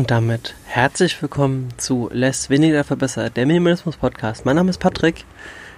Und 0.00 0.10
damit 0.10 0.54
herzlich 0.64 1.20
willkommen 1.20 1.68
zu 1.76 2.08
Less 2.10 2.48
Weniger 2.48 2.84
Verbessert, 2.84 3.36
der 3.36 3.44
Minimalismus 3.44 3.98
Podcast. 3.98 4.46
Mein 4.46 4.56
Name 4.56 4.70
ist 4.70 4.78
Patrick. 4.78 5.26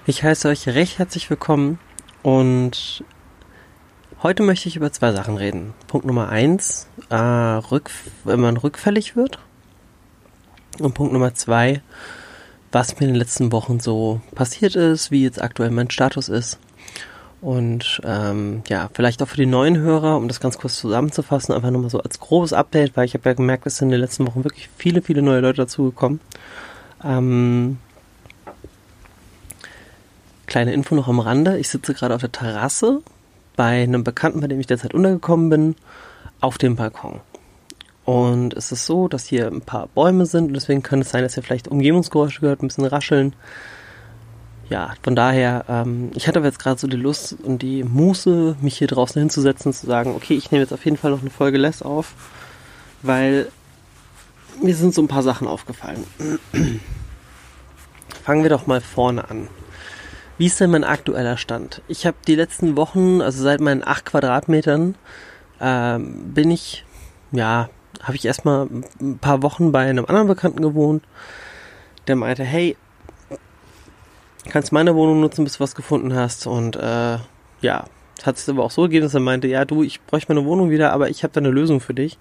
Ich 0.07 0.23
heiße 0.23 0.47
euch 0.47 0.69
recht 0.69 1.01
herzlich 1.01 1.29
willkommen 1.29 1.81
und 2.23 3.03
heute 4.23 4.45
möchte 4.45 4.69
ich 4.69 4.77
über 4.77 4.93
zwei 4.93 5.11
Sachen 5.11 5.39
reden. 5.39 5.75
Punkt 5.89 6.07
Nummer 6.07 6.29
eins, 6.29 6.87
äh, 7.11 7.17
rück, 7.17 7.91
wenn 8.23 8.39
man 8.39 8.57
rückfällig 8.57 9.17
wird. 9.17 9.41
Und 10.79 10.95
Punkt 10.95 11.13
Nummer 11.13 11.35
zwei, 11.35 11.83
was 12.71 13.01
mir 13.01 13.09
in 13.09 13.15
den 13.15 13.19
letzten 13.19 13.51
Wochen 13.51 13.81
so 13.81 14.21
passiert 14.37 14.77
ist, 14.77 15.11
wie 15.11 15.25
jetzt 15.25 15.43
aktuell 15.43 15.73
mein 15.73 15.91
Status 15.91 16.29
ist 16.29 16.61
und 17.43 18.01
ähm, 18.05 18.63
ja, 18.69 18.89
vielleicht 18.95 19.21
auch 19.21 19.27
für 19.27 19.37
die 19.37 19.47
neuen 19.47 19.77
Hörer, 19.77 20.17
um 20.17 20.29
das 20.29 20.39
ganz 20.39 20.59
kurz 20.59 20.77
zusammenzufassen, 20.77 21.53
einfach 21.53 21.73
nochmal 21.73 21.91
so 21.91 22.01
als 22.01 22.21
grobes 22.21 22.53
Update, 22.53 22.97
weil 22.97 23.05
ich 23.05 23.15
habe 23.15 23.29
ja 23.29 23.35
gemerkt, 23.35 23.67
es 23.67 23.79
sind 23.79 23.89
in 23.89 23.93
den 23.93 24.01
letzten 24.01 24.29
Wochen 24.29 24.45
wirklich 24.45 24.69
viele, 24.77 25.03
viele 25.03 25.23
neue 25.23 25.41
Leute 25.41 25.63
dazugekommen. 25.63 26.21
Ähm, 27.03 27.79
kleine 30.47 30.73
Info 30.73 30.95
noch 30.95 31.09
am 31.09 31.19
Rande. 31.19 31.59
Ich 31.59 31.69
sitze 31.69 31.95
gerade 31.95 32.15
auf 32.15 32.21
der 32.21 32.31
Terrasse 32.31 33.03
bei 33.57 33.83
einem 33.83 34.05
Bekannten, 34.05 34.41
bei 34.41 34.47
dem 34.47 34.61
ich 34.61 34.69
derzeit 34.69 34.95
untergekommen 34.95 35.51
bin, 35.51 35.75
auf 36.41 36.59
dem 36.59 36.77
Balkon. 36.77 37.23
Und 38.05 38.55
es 38.55 38.71
ist 38.71 38.87
so, 38.87 39.09
dass 39.09 39.27
hier 39.27 39.49
ein 39.49 39.63
paar 39.63 39.89
Bäume 39.89 40.27
sind 40.27 40.47
und 40.47 40.55
deswegen 40.55 40.85
kann 40.85 41.01
es 41.01 41.11
sein, 41.11 41.25
dass 41.25 41.37
ihr 41.37 41.43
vielleicht 41.43 41.67
Umgebungsgeräusche 41.67 42.41
gehört, 42.41 42.63
ein 42.63 42.69
bisschen 42.69 42.87
rascheln 42.87 43.35
ja, 44.73 44.95
von 45.03 45.15
daher, 45.15 45.67
ähm, 45.69 46.11
ich 46.15 46.27
hatte 46.27 46.39
aber 46.39 46.47
jetzt 46.47 46.59
gerade 46.59 46.81
so 46.81 46.87
die 46.87 46.97
Lust 46.97 47.37
und 47.43 47.61
die 47.61 47.85
Muße, 47.85 48.57
mich 48.63 48.79
hier 48.79 48.87
draußen 48.87 49.21
hinzusetzen 49.21 49.69
und 49.69 49.75
zu 49.75 49.85
sagen, 49.85 50.15
okay, 50.17 50.33
ich 50.33 50.51
nehme 50.51 50.63
jetzt 50.63 50.73
auf 50.73 50.83
jeden 50.87 50.97
Fall 50.97 51.11
noch 51.11 51.21
eine 51.21 51.29
Folge 51.29 51.59
Less 51.59 51.83
auf, 51.83 52.15
weil 53.03 53.49
mir 54.63 54.75
sind 54.75 54.95
so 54.95 55.03
ein 55.03 55.09
paar 55.09 55.23
Sachen 55.23 55.47
aufgefallen. 55.47 56.07
Fangen 58.25 58.45
wir 58.45 58.49
doch 58.49 58.67
mal 58.67 58.81
vorne 58.81 59.29
an. 59.29 59.49
Wie 60.39 60.47
ist 60.47 60.59
denn 60.59 60.71
mein 60.71 60.85
aktueller 60.85 61.37
Stand? 61.37 61.83
Ich 61.87 62.07
habe 62.07 62.17
die 62.27 62.35
letzten 62.35 62.75
Wochen, 62.75 63.21
also 63.21 63.43
seit 63.43 63.61
meinen 63.61 63.87
acht 63.87 64.07
Quadratmetern, 64.07 64.95
ähm, 65.61 66.33
bin 66.33 66.51
ich, 66.51 66.87
ja, 67.31 67.69
habe 68.03 68.17
ich 68.17 68.25
erstmal 68.25 68.69
ein 69.03 69.19
paar 69.19 69.43
Wochen 69.43 69.71
bei 69.71 69.81
einem 69.81 70.07
anderen 70.07 70.29
Bekannten 70.29 70.63
gewohnt, 70.63 71.05
der 72.07 72.17
meinte, 72.17 72.43
hey, 72.43 72.75
kannst 74.51 74.73
meine 74.73 74.95
Wohnung 74.95 75.21
nutzen, 75.21 75.45
bis 75.45 75.55
du 75.55 75.61
was 75.61 75.75
gefunden 75.75 76.15
hast. 76.15 76.47
Und 76.47 76.77
äh, 76.77 77.19
ja, 77.61 77.85
hat 78.23 78.37
es 78.37 78.49
aber 78.49 78.65
auch 78.65 78.71
so 78.71 78.83
gegeben, 78.83 79.05
dass 79.05 79.15
er 79.15 79.21
meinte, 79.21 79.49
ja 79.49 79.65
du, 79.65 79.83
ich 79.83 80.01
bräuchte 80.03 80.33
meine 80.35 80.47
Wohnung 80.47 80.71
wieder, 80.71 80.93
aber 80.93 81.11
ich 81.11 81.23
habe 81.23 81.33
da 81.33 81.41
eine 81.41 81.51
Lösung 81.51 81.81
für 81.81 81.95
dich. 81.95 82.19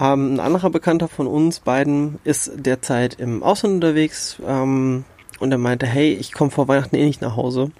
Ähm, 0.00 0.34
ein 0.34 0.40
anderer 0.40 0.70
Bekannter 0.70 1.08
von 1.08 1.26
uns 1.26 1.60
beiden 1.60 2.18
ist 2.24 2.52
derzeit 2.54 3.14
im 3.14 3.42
Ausland 3.42 3.76
unterwegs 3.76 4.38
ähm, 4.46 5.04
und 5.40 5.52
er 5.52 5.58
meinte, 5.58 5.86
hey, 5.86 6.12
ich 6.12 6.32
komme 6.32 6.50
vor 6.50 6.68
Weihnachten 6.68 6.96
eh 6.96 7.04
nicht 7.04 7.20
nach 7.20 7.36
Hause. 7.36 7.70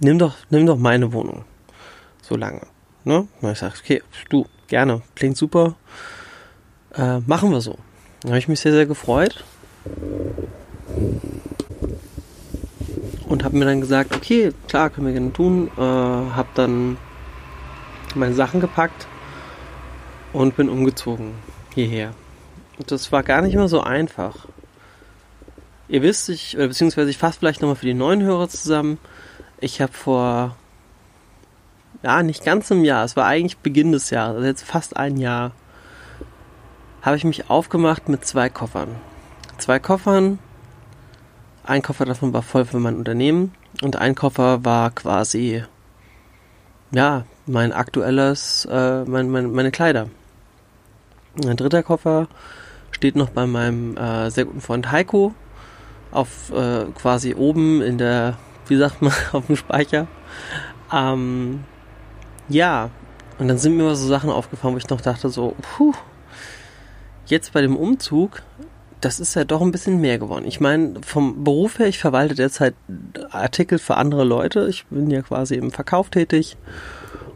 Nimm 0.00 0.18
doch, 0.18 0.34
nimm 0.50 0.66
doch 0.66 0.78
meine 0.78 1.12
Wohnung. 1.12 1.44
So 2.20 2.36
lange. 2.36 2.62
Ne? 3.04 3.28
Und 3.40 3.50
ich 3.50 3.58
sage, 3.58 3.74
okay, 3.80 4.02
du, 4.28 4.46
gerne, 4.66 5.02
klingt 5.14 5.36
super. 5.36 5.76
Äh, 6.94 7.20
machen 7.20 7.50
wir 7.50 7.60
so. 7.60 7.78
Da 8.22 8.30
habe 8.30 8.38
ich 8.38 8.48
mich 8.48 8.60
sehr, 8.60 8.72
sehr 8.72 8.86
gefreut 8.86 9.44
und 13.34 13.42
habe 13.42 13.56
mir 13.56 13.64
dann 13.64 13.80
gesagt, 13.80 14.14
okay, 14.14 14.52
klar, 14.68 14.90
können 14.90 15.08
wir 15.08 15.12
gerne 15.12 15.32
tun. 15.32 15.68
Äh, 15.76 15.80
habe 15.80 16.46
dann 16.54 16.96
meine 18.14 18.32
Sachen 18.32 18.60
gepackt 18.60 19.08
und 20.32 20.54
bin 20.54 20.68
umgezogen 20.68 21.32
hierher. 21.74 22.14
Und 22.78 22.92
das 22.92 23.10
war 23.10 23.24
gar 23.24 23.42
nicht 23.42 23.54
immer 23.54 23.66
so 23.66 23.80
einfach. 23.80 24.46
Ihr 25.88 26.02
wisst, 26.02 26.28
ich, 26.28 26.56
oder 26.56 26.68
beziehungsweise 26.68 27.10
ich 27.10 27.18
fasse 27.18 27.40
vielleicht 27.40 27.60
nochmal 27.60 27.74
für 27.74 27.86
die 27.86 27.94
neuen 27.94 28.22
Hörer 28.22 28.48
zusammen. 28.48 28.98
Ich 29.58 29.80
habe 29.80 29.92
vor, 29.92 30.56
ja, 32.04 32.22
nicht 32.22 32.44
ganz 32.44 32.70
einem 32.70 32.84
Jahr, 32.84 33.04
es 33.04 33.16
war 33.16 33.26
eigentlich 33.26 33.58
Beginn 33.58 33.90
des 33.90 34.10
Jahres, 34.10 34.36
also 34.36 34.46
jetzt 34.46 34.62
fast 34.62 34.96
ein 34.96 35.16
Jahr, 35.16 35.50
habe 37.02 37.16
ich 37.16 37.24
mich 37.24 37.50
aufgemacht 37.50 38.08
mit 38.08 38.24
zwei 38.24 38.48
Koffern. 38.48 38.94
Zwei 39.58 39.80
Koffern 39.80 40.38
ein 41.64 41.82
Koffer 41.82 42.04
davon 42.04 42.32
war 42.32 42.42
voll 42.42 42.64
für 42.64 42.78
mein 42.78 42.96
Unternehmen 42.96 43.52
und 43.82 43.96
ein 43.96 44.14
Koffer 44.14 44.64
war 44.64 44.90
quasi, 44.90 45.64
ja, 46.92 47.24
mein 47.46 47.72
aktuelles, 47.72 48.66
äh, 48.70 49.04
mein, 49.04 49.30
mein, 49.30 49.52
meine 49.52 49.70
Kleider. 49.70 50.08
Ein 51.44 51.56
dritter 51.56 51.82
Koffer 51.82 52.28
steht 52.90 53.16
noch 53.16 53.30
bei 53.30 53.46
meinem 53.46 53.96
äh, 53.96 54.30
sehr 54.30 54.44
guten 54.44 54.60
Freund 54.60 54.92
Heiko 54.92 55.34
auf 56.12 56.52
äh, 56.52 56.84
quasi 56.94 57.34
oben 57.34 57.82
in 57.82 57.98
der, 57.98 58.36
wie 58.68 58.76
sagt 58.76 59.02
man, 59.02 59.12
auf 59.32 59.46
dem 59.46 59.56
Speicher. 59.56 60.06
Ähm, 60.92 61.64
ja, 62.48 62.90
und 63.38 63.48
dann 63.48 63.58
sind 63.58 63.76
mir 63.76 63.94
so 63.96 64.06
Sachen 64.06 64.30
aufgefallen, 64.30 64.74
wo 64.74 64.78
ich 64.78 64.88
noch 64.88 65.00
dachte 65.00 65.28
so, 65.28 65.56
puh, 65.60 65.92
jetzt 67.26 67.52
bei 67.52 67.62
dem 67.62 67.76
Umzug 67.76 68.42
das 69.04 69.20
ist 69.20 69.34
ja 69.34 69.44
doch 69.44 69.60
ein 69.60 69.72
bisschen 69.72 70.00
mehr 70.00 70.18
geworden. 70.18 70.46
Ich 70.46 70.60
meine, 70.60 70.94
vom 71.04 71.44
Beruf 71.44 71.78
her, 71.78 71.86
ich 71.86 71.98
verwalte 71.98 72.34
derzeit 72.34 72.74
Artikel 73.30 73.78
für 73.78 73.96
andere 73.96 74.24
Leute. 74.24 74.66
Ich 74.68 74.86
bin 74.86 75.10
ja 75.10 75.20
quasi 75.20 75.56
im 75.56 75.70
Verkauf 75.70 76.08
tätig 76.08 76.56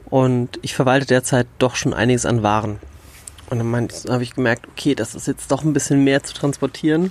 und 0.08 0.58
ich 0.62 0.74
verwalte 0.74 1.06
derzeit 1.06 1.46
doch 1.58 1.76
schon 1.76 1.92
einiges 1.92 2.24
an 2.24 2.42
Waren. 2.42 2.78
Und 3.50 3.58
dann 3.58 3.88
habe 4.08 4.22
ich 4.22 4.34
gemerkt, 4.34 4.66
okay, 4.68 4.94
das 4.94 5.14
ist 5.14 5.26
jetzt 5.26 5.50
doch 5.50 5.62
ein 5.62 5.72
bisschen 5.72 6.04
mehr 6.04 6.22
zu 6.22 6.34
transportieren. 6.34 7.10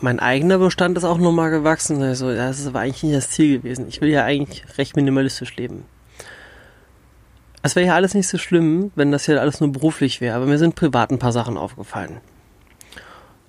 Mein 0.00 0.20
eigener 0.20 0.58
Bestand 0.58 0.96
ist 0.96 1.04
auch 1.04 1.18
nochmal 1.18 1.50
gewachsen. 1.50 2.02
Also, 2.02 2.32
das 2.34 2.58
ist 2.58 2.66
aber 2.66 2.80
eigentlich 2.80 3.02
nicht 3.02 3.16
das 3.16 3.30
Ziel 3.30 3.58
gewesen. 3.58 3.86
Ich 3.88 4.00
will 4.00 4.08
ja 4.08 4.24
eigentlich 4.24 4.64
recht 4.78 4.96
minimalistisch 4.96 5.56
leben. 5.56 5.84
Es 7.62 7.76
wäre 7.76 7.88
ja 7.88 7.94
alles 7.94 8.14
nicht 8.14 8.28
so 8.28 8.38
schlimm, 8.38 8.92
wenn 8.94 9.12
das 9.12 9.26
ja 9.26 9.36
alles 9.36 9.60
nur 9.60 9.70
beruflich 9.70 10.20
wäre, 10.20 10.36
aber 10.36 10.46
mir 10.46 10.58
sind 10.58 10.76
privat 10.76 11.10
ein 11.10 11.18
paar 11.18 11.32
Sachen 11.32 11.58
aufgefallen. 11.58 12.20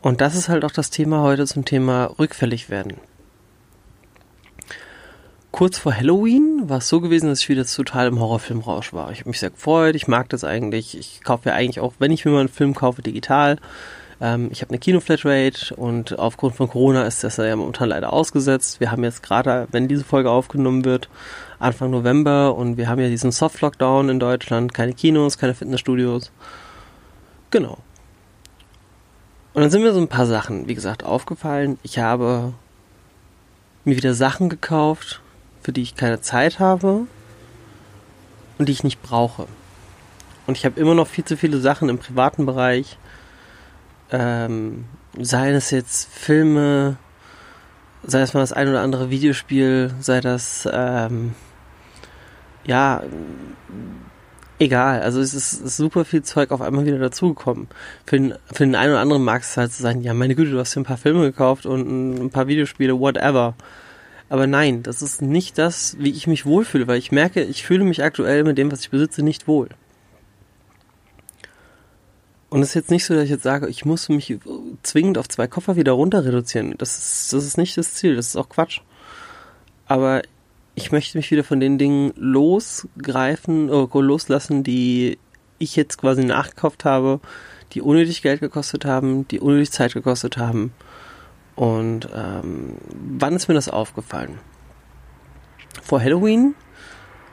Und 0.02 0.22
das 0.22 0.36
ist 0.36 0.50
halt 0.50 0.66
auch 0.66 0.72
das 0.72 0.90
Thema 0.90 1.22
heute 1.22 1.46
zum 1.46 1.66
Thema 1.66 2.06
rückfällig 2.18 2.70
werden. 2.70 2.96
Kurz 5.52 5.78
vor 5.78 5.94
Halloween 5.94 6.64
war 6.70 6.78
es 6.78 6.88
so 6.88 7.02
gewesen, 7.02 7.28
dass 7.28 7.42
ich 7.42 7.50
wieder 7.50 7.66
total 7.66 8.08
im 8.08 8.20
Horrorfilmrausch 8.20 8.94
war. 8.94 9.12
Ich 9.12 9.20
habe 9.20 9.30
mich 9.30 9.40
sehr 9.40 9.50
gefreut, 9.50 9.96
ich 9.96 10.08
mag 10.08 10.30
das 10.30 10.44
eigentlich. 10.44 10.98
Ich 10.98 11.22
kaufe 11.24 11.50
ja 11.50 11.56
eigentlich 11.56 11.82
auch, 11.82 11.94
wenn 12.00 12.12
ich 12.12 12.24
mir 12.26 12.32
mal 12.32 12.40
einen 12.40 12.50
Film 12.50 12.74
kaufe, 12.74 13.02
digital. 13.02 13.58
Ähm, 14.22 14.50
ich 14.52 14.62
habe 14.62 14.70
eine 14.70 14.80
Kinoflatrate 14.80 15.76
und 15.76 16.18
aufgrund 16.18 16.56
von 16.56 16.70
Corona 16.70 17.04
ist 17.04 17.24
das 17.24 17.38
ja 17.38 17.56
momentan 17.56 17.90
leider 17.90 18.14
ausgesetzt. 18.14 18.80
Wir 18.80 18.92
haben 18.92 19.04
jetzt 19.04 19.24
gerade, 19.24 19.68
wenn 19.72 19.90
diese 19.90 20.06
Folge 20.06 20.32
aufgenommen 20.32 20.86
wird, 20.86 21.10
Anfang 21.60 21.92
November 21.92 22.56
und 22.56 22.78
wir 22.78 22.88
haben 22.88 23.02
ja 23.02 23.10
diesen 23.10 23.32
Soft-Lockdown 23.32 24.08
in 24.10 24.20
Deutschland, 24.20 24.74
keine 24.74 24.94
Kinos, 24.94 25.38
keine 25.38 25.54
Fitnessstudios. 25.54 26.32
Genau. 27.50 27.78
Und 29.54 29.62
dann 29.62 29.70
sind 29.70 29.84
mir 29.84 29.94
so 29.94 30.00
ein 30.00 30.08
paar 30.08 30.28
Sachen, 30.28 30.68
wie 30.68 30.76
gesagt, 30.76 31.04
aufgefallen. 31.04 31.78
Ich 31.84 32.00
habe 32.00 32.54
mir 33.84 33.98
wieder 33.98 34.14
Sachen 34.14 34.50
gekauft, 34.50 35.22
für 35.62 35.74
die 35.74 35.82
ich 35.82 35.96
keine 35.96 36.22
Zeit 36.22 36.60
habe 36.60 37.06
und 38.58 38.70
die 38.70 38.72
ich 38.72 38.84
nicht 38.84 39.02
brauche. 39.02 39.48
Und 40.48 40.58
ich 40.58 40.66
habe 40.66 40.80
immer 40.80 40.96
noch 40.96 41.08
viel 41.08 41.26
zu 41.26 41.36
viele 41.36 41.60
Sachen 41.60 41.90
im 41.90 41.98
privaten 41.98 42.46
Bereich. 42.46 42.98
Ähm, 44.12 44.86
sei 45.20 45.52
es 45.52 45.72
jetzt 45.72 46.10
Filme, 46.14 46.98
sei 48.04 48.22
es 48.22 48.34
mal 48.34 48.40
das 48.40 48.54
ein 48.54 48.70
oder 48.70 48.82
andere 48.82 49.10
Videospiel, 49.10 49.94
sei 50.00 50.22
das 50.22 50.68
ähm, 50.72 51.36
ja 52.66 53.04
egal. 54.62 55.02
Also 55.02 55.20
es 55.20 55.34
ist, 55.34 55.54
ist, 55.54 55.78
super 55.78 56.06
viel 56.06 56.24
Zeug 56.24 56.52
auf 56.52 56.62
einmal 56.62 56.86
wieder 56.86 57.00
dazugekommen. 57.00 57.68
Für 58.06 58.18
den, 58.18 58.36
für 58.54 58.64
den 58.64 58.76
einen 58.76 58.92
oder 58.92 59.02
anderen 59.02 59.24
mag 59.24 59.42
es 59.42 59.58
halt 59.58 59.74
so 59.74 59.84
sein, 59.84 60.02
ja, 60.02 60.14
meine 60.14 60.36
Güte, 60.36 60.52
du 60.52 60.60
hast 60.60 60.76
dir 60.76 60.82
ein 60.82 60.86
paar 60.86 60.98
Filme 60.98 61.24
gekauft 61.24 61.66
und 61.66 61.82
ein, 61.82 62.26
ein 62.26 62.30
paar 62.30 62.48
Videospiele, 62.48 63.00
whatever. 63.00 63.56
Aber 64.30 64.48
nein, 64.48 64.84
das 64.84 65.02
ist 65.02 65.22
nicht 65.22 65.58
das, 65.58 65.98
wie 66.00 66.12
ich 66.12 66.28
mich 66.28 66.46
wohlfühle, 66.46 66.88
weil 66.88 67.00
ich 67.00 67.12
merke, 67.12 67.44
ich 67.44 67.64
fühle 67.64 67.84
mich 67.84 68.04
aktuell 68.04 68.44
mit 68.44 68.58
dem, 68.58 68.72
was 68.72 68.82
ich 68.82 68.90
besitze, 68.90 69.24
nicht 69.24 69.48
wohl. 69.48 69.70
Und 72.50 72.62
es 72.62 72.70
ist 72.70 72.76
jetzt 72.76 72.92
nicht 72.92 73.06
so, 73.06 73.14
dass 73.14 73.24
ich 73.24 73.30
jetzt 73.30 73.44
sage, 73.44 73.68
ich 73.68 73.86
muss 73.86 74.10
mich 74.10 74.38
zwingend 74.84 75.18
auf 75.18 75.28
zwei 75.28 75.48
Koffer 75.48 75.76
wieder 75.76 75.94
runter 75.94 76.24
reduzieren. 76.24 76.76
Das 76.78 76.98
ist, 76.98 77.34
das 77.34 77.46
ist 77.46 77.58
nicht 77.58 77.78
das 77.78 77.94
Ziel, 77.94 78.16
das 78.16 78.28
ist 78.28 78.36
auch 78.36 78.50
Quatsch. 78.50 78.82
Aber 79.86 80.22
ich 80.82 80.92
möchte 80.92 81.18
mich 81.18 81.32
wieder 81.32 81.44
von 81.44 81.60
den 81.60 81.78
Dingen 81.78 82.14
losgreifen, 82.16 83.70
äh, 83.70 84.00
loslassen, 84.00 84.64
die 84.64 85.18
ich 85.60 85.76
jetzt 85.76 86.00
quasi 86.00 86.24
nachgekauft 86.24 86.86
habe, 86.86 87.20
die 87.74 87.82
unnötig 87.82 88.22
Geld 88.22 88.42
gekostet 88.42 88.86
haben, 88.86 89.28
die 89.28 89.40
unnötig 89.40 89.72
Zeit 89.72 89.94
gekostet 89.94 90.38
haben. 90.38 90.74
Und 91.56 92.10
ähm, 92.16 92.78
wann 93.20 93.36
ist 93.36 93.48
mir 93.48 93.54
das 93.54 93.70
aufgefallen? 93.70 94.40
Vor 95.84 96.02
Halloween 96.02 96.56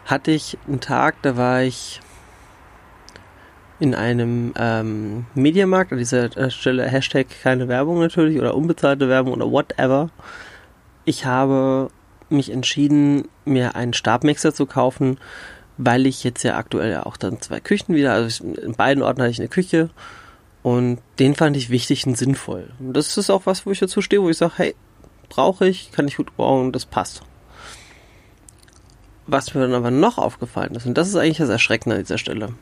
hatte 0.05 0.31
ich 0.31 0.59
einen 0.67 0.81
Tag, 0.81 1.23
da 1.23 1.37
war 1.37 1.63
ich 1.63 2.01
in 3.81 3.95
einem 3.95 4.53
ähm, 4.57 5.27
Mediamarkt, 5.35 5.93
an 5.93 5.99
dieser 5.99 6.37
äh, 6.37 6.51
Stelle 6.51 6.85
Hashtag 6.87 7.27
keine 7.43 7.69
Werbung 7.69 8.01
natürlich 8.01 8.39
oder 8.39 8.55
unbezahlte 8.55 9.09
Werbung 9.09 9.35
oder 9.35 9.51
whatever. 9.51 10.11
Ich 11.05 11.25
habe 11.25 11.91
mich 12.31 12.51
entschieden, 12.51 13.29
mir 13.45 13.75
einen 13.75 13.95
Stabmixer 13.95 14.55
zu 14.55 14.67
kaufen, 14.67 15.19
weil 15.77 16.07
ich 16.07 16.25
jetzt 16.25 16.43
ja 16.43 16.57
aktuell 16.57 16.99
auch 16.99 17.17
dann 17.17 17.41
zwei 17.41 17.61
Küchen 17.61 17.95
wieder, 17.95 18.13
also 18.13 18.45
in 18.45 18.75
beiden 18.75 19.03
Orten 19.03 19.23
hatte 19.23 19.31
ich 19.31 19.39
eine 19.39 19.49
Küche 19.49 19.91
und 20.63 20.99
den 21.19 21.35
fand 21.35 21.57
ich 21.57 21.71
wichtig 21.71 22.07
und 22.07 22.19
sinnvoll. 22.19 22.71
Und 22.81 22.95
das 22.95 23.17
ist 23.17 23.31
auch 23.31 23.47
was, 23.47 23.65
wo 23.65 23.71
ich 23.71 23.79
dazu 23.79 24.03
stehe, 24.03 24.23
wo 24.23 24.29
ich 24.29 24.37
sage, 24.37 24.55
hey, 24.57 24.75
brauche 25.29 25.69
ich, 25.69 25.93
kann 25.93 26.09
ich 26.09 26.17
gut 26.17 26.37
brauchen, 26.37 26.73
das 26.73 26.85
passt. 26.85 27.23
Was 29.27 29.55
mir 29.55 29.61
dann 29.61 29.75
aber 29.75 29.91
noch 29.91 30.19
aufgefallen 30.19 30.75
ist, 30.75 30.87
und 30.87 30.99
das 30.99 31.09
ist 31.09 31.17
eigentlich 31.17 31.39
das 31.39 31.51
Erschreckende 31.51 31.97
an 31.97 32.03
dieser 32.03 32.19
Stelle. 32.19 32.55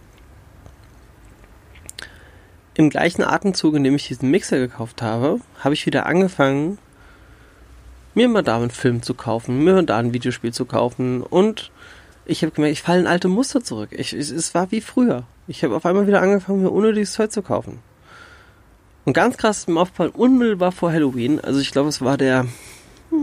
Im 2.74 2.90
gleichen 2.90 3.22
Atemzug, 3.22 3.74
in 3.74 3.84
dem 3.84 3.94
ich 3.94 4.08
diesen 4.08 4.30
Mixer 4.30 4.58
gekauft 4.58 5.00
habe, 5.00 5.40
habe 5.60 5.74
ich 5.74 5.86
wieder 5.86 6.04
angefangen, 6.04 6.76
mir 8.16 8.28
mal 8.28 8.42
da 8.42 8.56
einen 8.56 8.70
Film 8.70 9.02
zu 9.02 9.14
kaufen, 9.14 9.62
mir 9.62 9.82
da 9.82 9.98
ein 9.98 10.12
Videospiel 10.14 10.52
zu 10.52 10.64
kaufen 10.64 11.22
und 11.22 11.70
ich 12.24 12.42
habe 12.42 12.50
gemerkt, 12.50 12.72
ich 12.72 12.82
falle 12.82 13.00
in 13.00 13.06
alte 13.06 13.28
Muster 13.28 13.62
zurück. 13.62 13.90
Ich, 13.92 14.12
ich, 14.12 14.30
es 14.30 14.54
war 14.54 14.72
wie 14.72 14.80
früher. 14.80 15.24
Ich 15.46 15.62
habe 15.62 15.76
auf 15.76 15.86
einmal 15.86 16.08
wieder 16.08 16.22
angefangen, 16.22 16.62
mir 16.62 16.70
unnötiges 16.70 17.12
Zeug 17.12 17.30
zu 17.30 17.42
kaufen. 17.42 17.78
Und 19.04 19.12
ganz 19.12 19.36
krass 19.36 19.58
ist 19.58 19.68
mir 19.68 19.80
aufgefallen, 19.80 20.10
unmittelbar 20.10 20.72
vor 20.72 20.90
Halloween, 20.90 21.38
also 21.40 21.60
ich 21.60 21.70
glaube, 21.70 21.90
es 21.90 22.00
war 22.02 22.16
der 22.16 22.46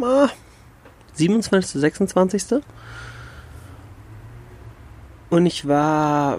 ah, 0.04 0.30
27., 1.16 1.82
26. 1.82 2.62
Und 5.30 5.48
ich 5.48 5.68
war, 5.68 6.38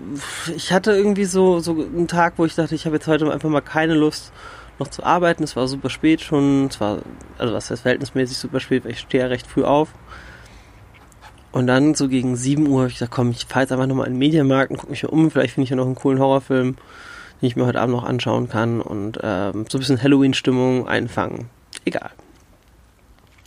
ich 0.54 0.72
hatte 0.72 0.92
irgendwie 0.92 1.24
so, 1.24 1.58
so 1.58 1.72
einen 1.72 2.06
Tag, 2.06 2.34
wo 2.36 2.44
ich 2.44 2.54
dachte, 2.54 2.76
ich 2.76 2.86
habe 2.86 2.96
jetzt 2.96 3.08
heute 3.08 3.30
einfach 3.30 3.50
mal 3.50 3.60
keine 3.60 3.94
Lust, 3.94 4.32
noch 4.78 4.88
zu 4.88 5.02
arbeiten. 5.02 5.44
Es 5.44 5.56
war 5.56 5.68
super 5.68 5.90
spät 5.90 6.20
schon. 6.20 6.66
Es 6.66 6.80
war, 6.80 6.98
also 7.38 7.54
was 7.54 7.70
heißt 7.70 7.82
verhältnismäßig 7.82 8.36
super 8.36 8.60
spät, 8.60 8.84
weil 8.84 8.92
ich 8.92 9.00
stehe 9.00 9.24
ja 9.24 9.28
recht 9.28 9.46
früh 9.46 9.64
auf. 9.64 9.90
Und 11.52 11.68
dann 11.68 11.94
so 11.94 12.08
gegen 12.08 12.34
7 12.34 12.66
Uhr 12.66 12.80
habe 12.80 12.88
ich 12.88 12.94
gesagt, 12.94 13.12
komm, 13.12 13.30
ich 13.30 13.46
fahre 13.46 13.60
jetzt 13.60 13.72
einfach 13.72 13.86
nochmal 13.86 14.08
in 14.08 14.14
den 14.14 14.18
Medienmarkt 14.18 14.72
und 14.72 14.76
gucke 14.76 14.90
mich 14.90 15.00
hier 15.00 15.12
um. 15.12 15.30
Vielleicht 15.30 15.54
finde 15.54 15.64
ich 15.64 15.70
ja 15.70 15.76
noch 15.76 15.86
einen 15.86 15.94
coolen 15.94 16.18
Horrorfilm, 16.18 16.76
den 17.40 17.46
ich 17.46 17.54
mir 17.54 17.64
heute 17.64 17.80
Abend 17.80 17.94
noch 17.94 18.04
anschauen 18.04 18.48
kann 18.48 18.80
und 18.80 19.20
ähm, 19.22 19.64
so 19.68 19.78
ein 19.78 19.80
bisschen 19.80 20.02
Halloween-Stimmung 20.02 20.88
einfangen. 20.88 21.48
Egal. 21.84 22.10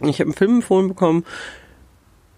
Ich 0.02 0.20
habe 0.20 0.30
einen 0.30 0.34
Film 0.34 0.56
empfohlen 0.58 0.88
bekommen, 0.88 1.26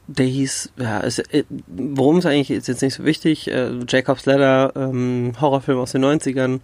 der 0.08 0.26
hieß, 0.26 0.72
ja, 0.78 1.02
ist, 1.02 1.20
äh, 1.34 1.44
worum 1.68 2.18
es 2.18 2.26
eigentlich 2.26 2.50
ist 2.50 2.68
jetzt 2.68 2.82
nicht 2.82 2.96
so 2.96 3.06
wichtig, 3.06 3.48
äh, 3.52 3.70
Jacob's 3.88 4.26
Ladder, 4.26 4.74
ähm, 4.76 5.34
Horrorfilm 5.40 5.78
aus 5.78 5.92
den 5.92 6.04
90ern. 6.04 6.62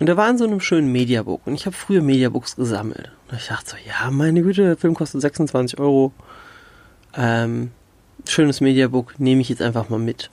Und 0.00 0.06
der 0.06 0.16
war 0.16 0.30
in 0.30 0.38
so 0.38 0.44
einem 0.44 0.60
schönen 0.60 0.90
Mediabook. 0.90 1.46
Und 1.46 1.54
ich 1.54 1.66
habe 1.66 1.76
früher 1.76 2.00
Mediabooks 2.00 2.56
gesammelt. 2.56 3.12
Und 3.30 3.38
ich 3.38 3.48
dachte 3.48 3.70
so, 3.70 3.76
ja, 3.86 4.10
meine 4.10 4.42
Güte, 4.42 4.62
der 4.62 4.76
Film 4.78 4.94
kostet 4.94 5.20
26 5.20 5.78
Euro. 5.78 6.12
Ähm, 7.14 7.70
schönes 8.26 8.62
Mediabook, 8.62 9.20
nehme 9.20 9.42
ich 9.42 9.50
jetzt 9.50 9.60
einfach 9.60 9.90
mal 9.90 9.98
mit. 9.98 10.30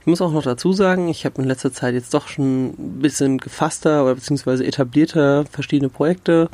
Ich 0.00 0.06
muss 0.06 0.20
auch 0.20 0.30
noch 0.30 0.44
dazu 0.44 0.72
sagen, 0.72 1.08
ich 1.08 1.24
habe 1.24 1.42
in 1.42 1.48
letzter 1.48 1.72
Zeit 1.72 1.94
jetzt 1.94 2.14
doch 2.14 2.28
schon 2.28 2.66
ein 2.66 3.00
bisschen 3.00 3.38
gefasster 3.38 4.04
oder 4.04 4.14
beziehungsweise 4.14 4.64
etablierter 4.64 5.44
verschiedene 5.46 5.88
Projekte, 5.88 6.48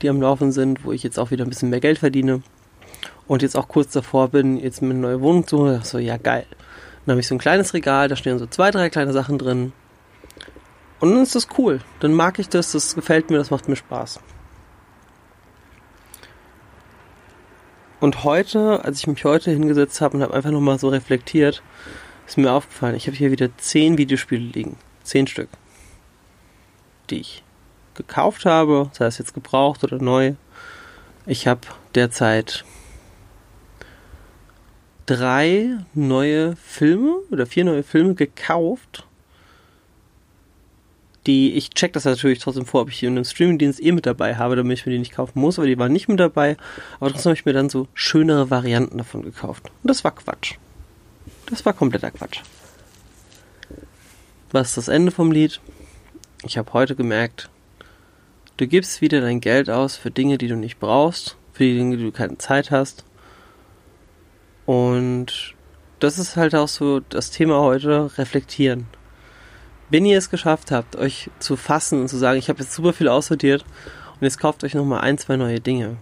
die 0.00 0.08
am 0.08 0.22
Laufen 0.22 0.50
sind, 0.50 0.82
wo 0.86 0.92
ich 0.92 1.02
jetzt 1.02 1.18
auch 1.18 1.30
wieder 1.30 1.44
ein 1.44 1.50
bisschen 1.50 1.68
mehr 1.68 1.80
Geld 1.80 1.98
verdiene. 1.98 2.42
Und 3.28 3.42
jetzt 3.42 3.56
auch 3.56 3.68
kurz 3.68 3.92
davor 3.92 4.28
bin, 4.28 4.56
jetzt 4.56 4.80
mir 4.80 4.90
eine 4.90 5.00
neue 5.00 5.20
Wohnung 5.20 5.46
zu 5.46 5.58
holen. 5.58 5.82
So, 5.82 5.98
ja, 5.98 6.16
geil. 6.16 6.46
Dann 7.04 7.12
habe 7.12 7.20
ich 7.20 7.28
so 7.28 7.34
ein 7.34 7.38
kleines 7.38 7.74
Regal, 7.74 8.08
da 8.08 8.16
stehen 8.16 8.38
so 8.38 8.46
zwei, 8.46 8.70
drei 8.70 8.88
kleine 8.88 9.12
Sachen 9.12 9.36
drin. 9.36 9.72
Und 11.02 11.10
dann 11.10 11.24
ist 11.24 11.34
das 11.34 11.48
cool. 11.58 11.80
Dann 11.98 12.14
mag 12.14 12.38
ich 12.38 12.48
das, 12.48 12.70
das 12.70 12.94
gefällt 12.94 13.28
mir, 13.28 13.36
das 13.36 13.50
macht 13.50 13.68
mir 13.68 13.74
Spaß. 13.74 14.20
Und 17.98 18.22
heute, 18.22 18.84
als 18.84 19.00
ich 19.00 19.08
mich 19.08 19.24
heute 19.24 19.50
hingesetzt 19.50 20.00
habe 20.00 20.16
und 20.16 20.22
habe 20.22 20.32
einfach 20.32 20.52
nochmal 20.52 20.78
so 20.78 20.90
reflektiert, 20.90 21.60
ist 22.24 22.38
mir 22.38 22.52
aufgefallen, 22.52 22.94
ich 22.94 23.08
habe 23.08 23.16
hier 23.16 23.32
wieder 23.32 23.48
zehn 23.58 23.98
Videospiele 23.98 24.44
liegen. 24.44 24.76
Zehn 25.02 25.26
Stück. 25.26 25.48
Die 27.10 27.18
ich 27.18 27.42
gekauft 27.94 28.46
habe, 28.46 28.88
sei 28.92 29.06
es 29.06 29.18
jetzt 29.18 29.34
gebraucht 29.34 29.82
oder 29.82 29.98
neu. 29.98 30.34
Ich 31.26 31.48
habe 31.48 31.62
derzeit 31.96 32.64
drei 35.06 35.78
neue 35.94 36.54
Filme 36.54 37.16
oder 37.32 37.46
vier 37.46 37.64
neue 37.64 37.82
Filme 37.82 38.14
gekauft 38.14 39.04
die, 41.26 41.52
ich 41.52 41.70
check 41.70 41.92
das 41.92 42.04
natürlich 42.04 42.40
trotzdem 42.40 42.66
vor, 42.66 42.82
ob 42.82 42.90
ich 42.90 42.98
die 42.98 43.06
in 43.06 43.12
einem 43.12 43.24
Streamingdienst 43.24 43.82
eh 43.82 43.92
mit 43.92 44.06
dabei 44.06 44.36
habe, 44.36 44.56
damit 44.56 44.78
ich 44.78 44.86
mir 44.86 44.92
die 44.92 44.98
nicht 44.98 45.14
kaufen 45.14 45.40
muss, 45.40 45.58
aber 45.58 45.68
die 45.68 45.78
waren 45.78 45.92
nicht 45.92 46.08
mit 46.08 46.18
dabei. 46.18 46.56
Aber 46.98 47.10
trotzdem 47.10 47.30
habe 47.30 47.38
ich 47.38 47.44
mir 47.44 47.52
dann 47.52 47.68
so 47.68 47.86
schönere 47.94 48.50
Varianten 48.50 48.98
davon 48.98 49.22
gekauft. 49.22 49.70
Und 49.82 49.88
das 49.88 50.02
war 50.02 50.12
Quatsch. 50.12 50.54
Das 51.46 51.64
war 51.64 51.72
kompletter 51.72 52.10
Quatsch. 52.10 52.40
Was 54.50 54.70
ist 54.70 54.76
das 54.76 54.88
Ende 54.88 55.12
vom 55.12 55.30
Lied? 55.30 55.60
Ich 56.44 56.58
habe 56.58 56.72
heute 56.72 56.96
gemerkt, 56.96 57.48
du 58.56 58.66
gibst 58.66 59.00
wieder 59.00 59.20
dein 59.20 59.40
Geld 59.40 59.70
aus 59.70 59.96
für 59.96 60.10
Dinge, 60.10 60.38
die 60.38 60.48
du 60.48 60.56
nicht 60.56 60.80
brauchst, 60.80 61.36
für 61.52 61.64
die 61.64 61.76
Dinge, 61.76 61.96
die 61.98 62.04
du 62.04 62.12
keine 62.12 62.38
Zeit 62.38 62.72
hast. 62.72 63.04
Und 64.66 65.54
das 66.00 66.18
ist 66.18 66.36
halt 66.36 66.54
auch 66.56 66.68
so 66.68 66.98
das 66.98 67.30
Thema 67.30 67.60
heute, 67.60 68.10
reflektieren 68.18 68.88
wenn 69.92 70.06
ihr 70.06 70.16
es 70.16 70.30
geschafft 70.30 70.70
habt, 70.70 70.96
euch 70.96 71.30
zu 71.38 71.54
fassen 71.54 72.00
und 72.00 72.08
zu 72.08 72.16
sagen, 72.16 72.38
ich 72.38 72.48
habe 72.48 72.60
jetzt 72.62 72.72
super 72.72 72.94
viel 72.94 73.08
aussortiert 73.08 73.62
und 74.14 74.22
jetzt 74.22 74.40
kauft 74.40 74.64
euch 74.64 74.74
nochmal 74.74 75.02
ein, 75.02 75.18
zwei 75.18 75.36
neue 75.36 75.60
Dinge. 75.60 75.98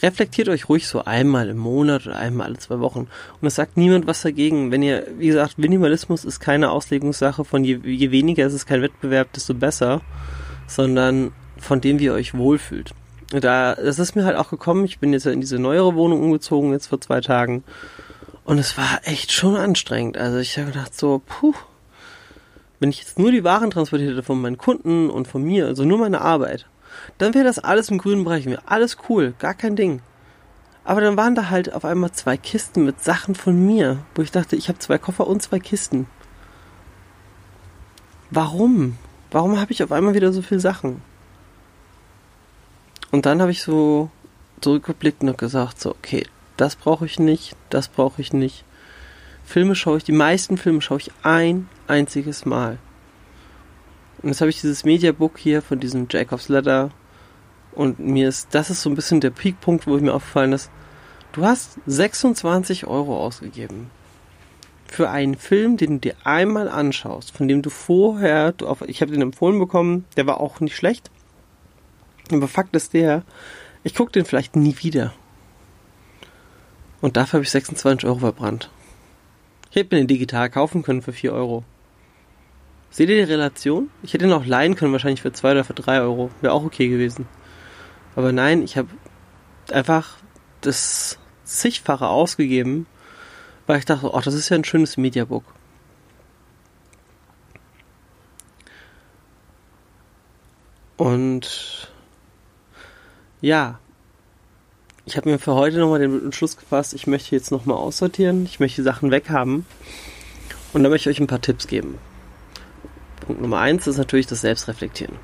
Reflektiert 0.00 0.48
euch 0.48 0.70
ruhig 0.70 0.88
so 0.88 1.04
einmal 1.04 1.50
im 1.50 1.58
Monat 1.58 2.06
oder 2.06 2.16
einmal 2.16 2.46
alle 2.46 2.56
zwei 2.56 2.80
Wochen. 2.80 3.08
Und 3.40 3.46
es 3.46 3.56
sagt 3.56 3.76
niemand 3.76 4.06
was 4.06 4.22
dagegen. 4.22 4.70
Wenn 4.70 4.82
ihr, 4.82 5.06
wie 5.18 5.26
gesagt, 5.26 5.58
Minimalismus 5.58 6.24
ist 6.24 6.40
keine 6.40 6.70
Auslegungssache 6.70 7.44
von 7.44 7.62
je, 7.62 7.78
je 7.84 8.10
weniger 8.10 8.46
ist 8.46 8.54
es 8.54 8.64
kein 8.64 8.80
Wettbewerb, 8.80 9.30
desto 9.34 9.52
besser, 9.52 10.00
sondern 10.66 11.32
von 11.58 11.82
dem, 11.82 11.98
wie 11.98 12.04
ihr 12.04 12.14
euch 12.14 12.32
wohlfühlt. 12.32 12.94
Da, 13.32 13.74
das 13.74 13.98
ist 13.98 14.14
mir 14.14 14.24
halt 14.24 14.36
auch 14.36 14.48
gekommen. 14.48 14.86
Ich 14.86 14.98
bin 14.98 15.12
jetzt 15.12 15.26
in 15.26 15.42
diese 15.42 15.58
neuere 15.58 15.94
Wohnung 15.94 16.22
umgezogen, 16.22 16.72
jetzt 16.72 16.86
vor 16.86 17.02
zwei 17.02 17.20
Tagen. 17.20 17.64
Und 18.44 18.58
es 18.58 18.78
war 18.78 19.00
echt 19.02 19.30
schon 19.30 19.56
anstrengend. 19.56 20.16
Also 20.16 20.38
ich 20.38 20.56
habe 20.56 20.68
gedacht 20.68 20.98
so, 20.98 21.20
puh, 21.26 21.52
wenn 22.80 22.90
ich 22.90 23.00
jetzt 23.00 23.18
nur 23.18 23.32
die 23.32 23.44
Waren 23.44 23.70
transportiert 23.70 24.12
hätte 24.12 24.22
von 24.22 24.40
meinen 24.40 24.58
Kunden 24.58 25.10
und 25.10 25.28
von 25.28 25.42
mir, 25.42 25.66
also 25.66 25.84
nur 25.84 25.98
meine 25.98 26.20
Arbeit, 26.20 26.66
dann 27.18 27.34
wäre 27.34 27.44
das 27.44 27.58
alles 27.58 27.90
im 27.90 27.98
grünen 27.98 28.24
Bereich, 28.24 28.46
wäre 28.46 28.62
alles 28.66 28.96
cool, 29.08 29.34
gar 29.38 29.54
kein 29.54 29.76
Ding. 29.76 30.00
Aber 30.84 31.00
dann 31.00 31.16
waren 31.16 31.34
da 31.34 31.50
halt 31.50 31.72
auf 31.72 31.84
einmal 31.84 32.12
zwei 32.12 32.36
Kisten 32.36 32.84
mit 32.84 33.02
Sachen 33.02 33.34
von 33.34 33.66
mir, 33.66 33.98
wo 34.14 34.22
ich 34.22 34.30
dachte, 34.30 34.56
ich 34.56 34.68
habe 34.68 34.78
zwei 34.78 34.96
Koffer 34.96 35.26
und 35.26 35.42
zwei 35.42 35.58
Kisten. 35.58 36.06
Warum? 38.30 38.96
Warum 39.30 39.60
habe 39.60 39.72
ich 39.72 39.82
auf 39.82 39.92
einmal 39.92 40.14
wieder 40.14 40.32
so 40.32 40.40
viele 40.40 40.60
Sachen? 40.60 41.02
Und 43.10 43.26
dann 43.26 43.40
habe 43.40 43.50
ich 43.50 43.62
so 43.62 44.10
zurückgeblickt 44.60 45.22
und 45.22 45.36
gesagt, 45.36 45.80
so, 45.80 45.90
okay, 45.90 46.26
das 46.56 46.76
brauche 46.76 47.06
ich 47.06 47.18
nicht, 47.18 47.54
das 47.70 47.88
brauche 47.88 48.20
ich 48.20 48.32
nicht. 48.32 48.64
Filme 49.44 49.74
schaue 49.74 49.98
ich, 49.98 50.04
die 50.04 50.12
meisten 50.12 50.58
Filme 50.58 50.80
schaue 50.80 50.98
ich 50.98 51.10
ein 51.22 51.68
einziges 51.88 52.44
Mal. 52.44 52.78
Und 54.22 54.30
jetzt 54.30 54.40
habe 54.40 54.50
ich 54.50 54.60
dieses 54.60 54.84
Mediabook 54.84 55.38
hier 55.38 55.62
von 55.62 55.80
diesem 55.80 56.06
Jacob's 56.10 56.48
Ladder 56.48 56.90
und 57.72 57.98
mir 58.00 58.28
ist, 58.28 58.48
das 58.52 58.70
ist 58.70 58.82
so 58.82 58.90
ein 58.90 58.96
bisschen 58.96 59.20
der 59.20 59.30
Peakpunkt, 59.30 59.86
wo 59.86 59.96
mir 59.98 60.14
aufgefallen 60.14 60.52
ist, 60.52 60.70
du 61.32 61.44
hast 61.44 61.78
26 61.86 62.86
Euro 62.86 63.24
ausgegeben 63.24 63.90
für 64.90 65.10
einen 65.10 65.36
Film, 65.36 65.76
den 65.76 65.94
du 65.94 65.98
dir 65.98 66.16
einmal 66.24 66.68
anschaust, 66.68 67.36
von 67.36 67.46
dem 67.46 67.62
du 67.62 67.70
vorher, 67.70 68.52
du 68.52 68.66
auf, 68.66 68.82
ich 68.82 69.00
habe 69.00 69.12
den 69.12 69.22
empfohlen 69.22 69.58
bekommen, 69.58 70.04
der 70.16 70.26
war 70.26 70.40
auch 70.40 70.60
nicht 70.60 70.76
schlecht. 70.76 71.10
Aber 72.32 72.48
Fakt 72.48 72.74
ist 72.74 72.94
der, 72.94 73.22
ich 73.84 73.94
gucke 73.94 74.12
den 74.12 74.24
vielleicht 74.24 74.56
nie 74.56 74.74
wieder. 74.80 75.12
Und 77.00 77.16
dafür 77.16 77.38
habe 77.38 77.44
ich 77.44 77.50
26 77.50 78.08
Euro 78.08 78.18
verbrannt. 78.18 78.70
Ich 79.70 79.76
hätte 79.76 79.94
mir 79.94 80.02
den 80.02 80.08
digital 80.08 80.50
kaufen 80.50 80.82
können 80.82 81.02
für 81.02 81.12
4 81.12 81.32
Euro. 81.32 81.64
Seht 82.90 83.08
ihr 83.10 83.16
die 83.16 83.32
Relation? 83.32 83.90
Ich 84.02 84.14
hätte 84.14 84.24
ihn 84.24 84.32
auch 84.32 84.46
leihen 84.46 84.74
können, 84.74 84.92
wahrscheinlich 84.92 85.22
für 85.22 85.32
2 85.32 85.52
oder 85.52 85.64
für 85.64 85.74
3 85.74 86.00
Euro. 86.00 86.30
Wäre 86.40 86.52
auch 86.52 86.64
okay 86.64 86.88
gewesen. 86.88 87.26
Aber 88.16 88.32
nein, 88.32 88.62
ich 88.62 88.76
habe 88.76 88.88
einfach 89.70 90.16
das 90.60 91.18
zigfache 91.44 92.08
ausgegeben, 92.08 92.86
weil 93.66 93.78
ich 93.78 93.84
dachte, 93.84 94.10
oh, 94.12 94.20
das 94.20 94.34
ist 94.34 94.48
ja 94.48 94.56
ein 94.56 94.64
schönes 94.64 94.96
Mediabook. 94.96 95.44
Und 100.96 101.92
ja, 103.40 103.78
ich 105.06 105.16
habe 105.16 105.30
mir 105.30 105.38
für 105.38 105.54
heute 105.54 105.78
nochmal 105.78 106.00
den 106.00 106.24
Entschluss 106.24 106.56
gefasst, 106.56 106.92
ich 106.92 107.06
möchte 107.06 107.34
jetzt 107.36 107.52
nochmal 107.52 107.76
aussortieren, 107.76 108.44
ich 108.44 108.58
möchte 108.58 108.82
Sachen 108.82 109.10
weghaben. 109.10 109.64
Und 110.72 110.82
da 110.82 110.88
möchte 110.90 111.08
ich 111.08 111.16
euch 111.16 111.20
ein 111.20 111.28
paar 111.28 111.40
Tipps 111.40 111.66
geben. 111.66 111.98
Punkt 113.28 113.42
Nummer 113.42 113.58
eins 113.58 113.86
ist 113.86 113.98
natürlich 113.98 114.26
das 114.26 114.40
Selbstreflektieren. 114.40 115.16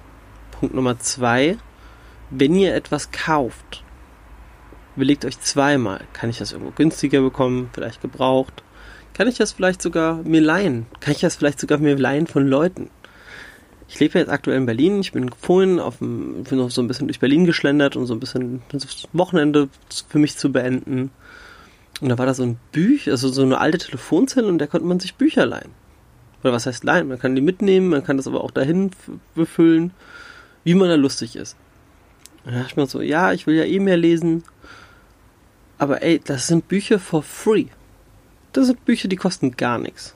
Punkt 0.51 0.75
Nummer 0.75 0.99
zwei, 0.99 1.57
wenn 2.29 2.55
ihr 2.55 2.75
etwas 2.75 3.13
kauft, 3.13 3.83
überlegt 4.95 5.25
euch 5.25 5.41
zweimal, 5.41 6.03
kann 6.13 6.29
ich 6.29 6.37
das 6.37 6.53
irgendwo 6.53 6.73
günstiger 6.73 7.23
bekommen, 7.23 7.71
vielleicht 7.73 8.03
gebraucht? 8.03 8.63
Kann 9.15 9.27
ich 9.27 9.39
das 9.39 9.53
vielleicht 9.53 9.81
sogar 9.81 10.17
mir 10.23 10.43
leihen? 10.43 10.85
Kann 11.01 11.15
ich 11.15 11.21
das 11.21 11.37
vielleicht 11.37 11.59
sogar 11.59 11.79
mir 11.79 11.97
leihen 11.97 12.27
von 12.27 12.47
Leuten? 12.47 12.91
Ich 13.89 13.99
lebe 14.01 14.19
jetzt 14.19 14.29
aktuell 14.29 14.59
in 14.59 14.67
Berlin. 14.67 15.01
Ich 15.01 15.13
bin 15.13 15.31
vorhin 15.31 15.81
auf 15.81 15.97
dem, 15.97 16.45
bin 16.45 16.69
so 16.69 16.83
ein 16.83 16.89
bisschen 16.89 17.09
durch 17.09 17.21
Berlin 17.21 17.47
geschlendert 17.47 17.97
und 17.97 18.05
so 18.05 18.13
ein 18.13 18.21
bisschen 18.21 18.61
das 18.71 19.09
Wochenende 19.15 19.71
für 20.11 20.19
mich 20.19 20.37
zu 20.37 20.53
beenden. 20.53 21.11
Und 22.03 22.11
da 22.11 22.19
war 22.19 22.27
da 22.27 22.35
so 22.35 22.43
ein 22.43 22.59
Büch, 22.71 23.11
also 23.11 23.31
so 23.31 23.41
eine 23.41 23.61
alte 23.61 23.79
Telefonzelle 23.79 24.47
und 24.47 24.59
da 24.59 24.67
konnte 24.67 24.87
man 24.87 25.01
sich 25.01 25.15
Bücher 25.15 25.47
leihen. 25.47 25.84
Oder 26.45 26.53
was 26.53 26.67
heißt 26.67 26.85
leihen? 26.85 27.09
Man 27.09 27.19
kann 27.19 27.35
die 27.35 27.41
mitnehmen, 27.41 27.89
man 27.89 28.05
kann 28.05 28.19
das 28.19 28.27
aber 28.27 28.45
auch 28.45 28.51
dahin 28.51 28.91
befüllen, 29.35 29.93
wie 30.63 30.75
man 30.75 30.91
da 30.91 30.95
lustig 30.95 31.37
ist. 31.37 31.57
Und 32.45 32.53
da 32.53 32.59
dachte 32.59 32.71
ich 32.73 32.77
mir 32.77 32.87
so, 32.87 33.01
ja, 33.01 33.33
ich 33.33 33.47
will 33.47 33.55
ja 33.55 33.65
eh 33.65 33.81
mehr 33.81 33.97
lesen. 33.97 34.45
Aber 35.79 36.03
ey, 36.03 36.21
das 36.23 36.47
sind 36.47 36.69
Bücher 36.69 36.99
for 36.99 37.23
free. 37.23 37.67
Das 38.53 38.67
sind 38.67 38.85
Bücher, 38.85 39.09
die 39.09 39.17
kosten 39.17 39.57
gar 39.57 39.79
nichts. 39.79 40.15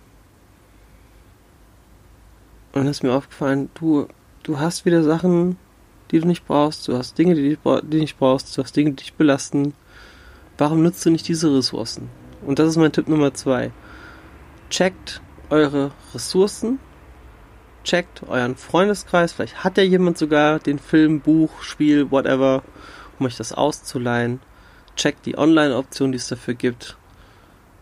Und 2.72 2.82
dann 2.82 2.90
ist 2.90 3.02
mir 3.02 3.14
aufgefallen, 3.14 3.70
du, 3.74 4.06
du 4.42 4.58
hast 4.58 4.84
wieder 4.84 5.02
Sachen, 5.02 5.56
die 6.10 6.20
du 6.20 6.26
nicht 6.26 6.46
brauchst, 6.46 6.86
du 6.88 6.96
hast 6.96 7.16
Dinge, 7.16 7.36
die 7.36 7.56
du 7.56 7.96
nicht 7.96 8.18
brauchst, 8.18 8.56
du 8.56 8.62
hast 8.62 8.76
Dinge, 8.76 8.90
die 8.90 8.96
dich 8.96 9.14
belasten. 9.14 9.72
Warum 10.58 10.82
nutzt 10.82 11.04
du 11.06 11.10
nicht 11.10 11.26
diese 11.26 11.56
Ressourcen? 11.56 12.10
Und 12.44 12.58
das 12.58 12.68
ist 12.68 12.76
mein 12.76 12.92
Tipp 12.92 13.08
Nummer 13.08 13.32
zwei. 13.32 13.72
Checkt 14.68 15.22
eure 15.50 15.92
Ressourcen, 16.14 16.78
checkt 17.84 18.22
euren 18.28 18.56
Freundeskreis, 18.56 19.32
vielleicht 19.32 19.64
hat 19.64 19.78
ja 19.78 19.84
jemand 19.84 20.18
sogar 20.18 20.58
den 20.58 20.78
Film, 20.78 21.20
Buch, 21.20 21.62
Spiel, 21.62 22.10
whatever, 22.10 22.62
um 23.18 23.26
euch 23.26 23.36
das 23.36 23.52
auszuleihen. 23.52 24.40
Checkt 24.96 25.26
die 25.26 25.38
Online-Option, 25.38 26.12
die 26.12 26.16
es 26.16 26.28
dafür 26.28 26.54
gibt. 26.54 26.96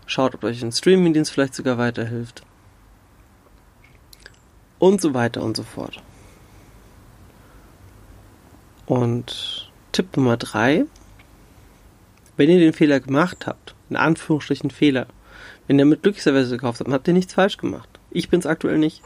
Schaut, 0.07 0.35
ob 0.35 0.45
euch 0.45 0.63
ein 0.63 0.73
Streaming-Dienst 0.73 1.33
vielleicht 1.33 1.55
sogar 1.55 1.79
weiterhilft 1.79 2.43
und 4.79 5.01
so 5.01 5.15
weiter 5.15 5.43
und 5.43 5.57
so 5.57 5.63
fort. 5.63 6.03
Und 8.87 9.71
Tipp 9.93 10.17
Nummer 10.17 10.37
drei, 10.37 10.85
wenn 12.37 12.51
ihr 12.51 12.61
den 12.61 12.73
Fehler 12.73 13.01
gemacht 13.01 13.47
habt, 13.47 13.75
in 13.89 13.97
Anführungsstrichen 13.97 14.71
Fehler, 14.71 15.07
wenn 15.67 15.79
ihr 15.79 15.85
mit 15.85 16.03
Glücklicherweise 16.03 16.57
gekauft 16.57 16.81
habt, 16.81 16.91
habt 16.91 17.09
ihr 17.09 17.15
nichts 17.15 17.35
falsch 17.35 17.57
gemacht. 17.57 17.89
Ich 18.11 18.29
bin 18.29 18.41
es 18.41 18.47
aktuell 18.47 18.79
nicht. 18.79 19.03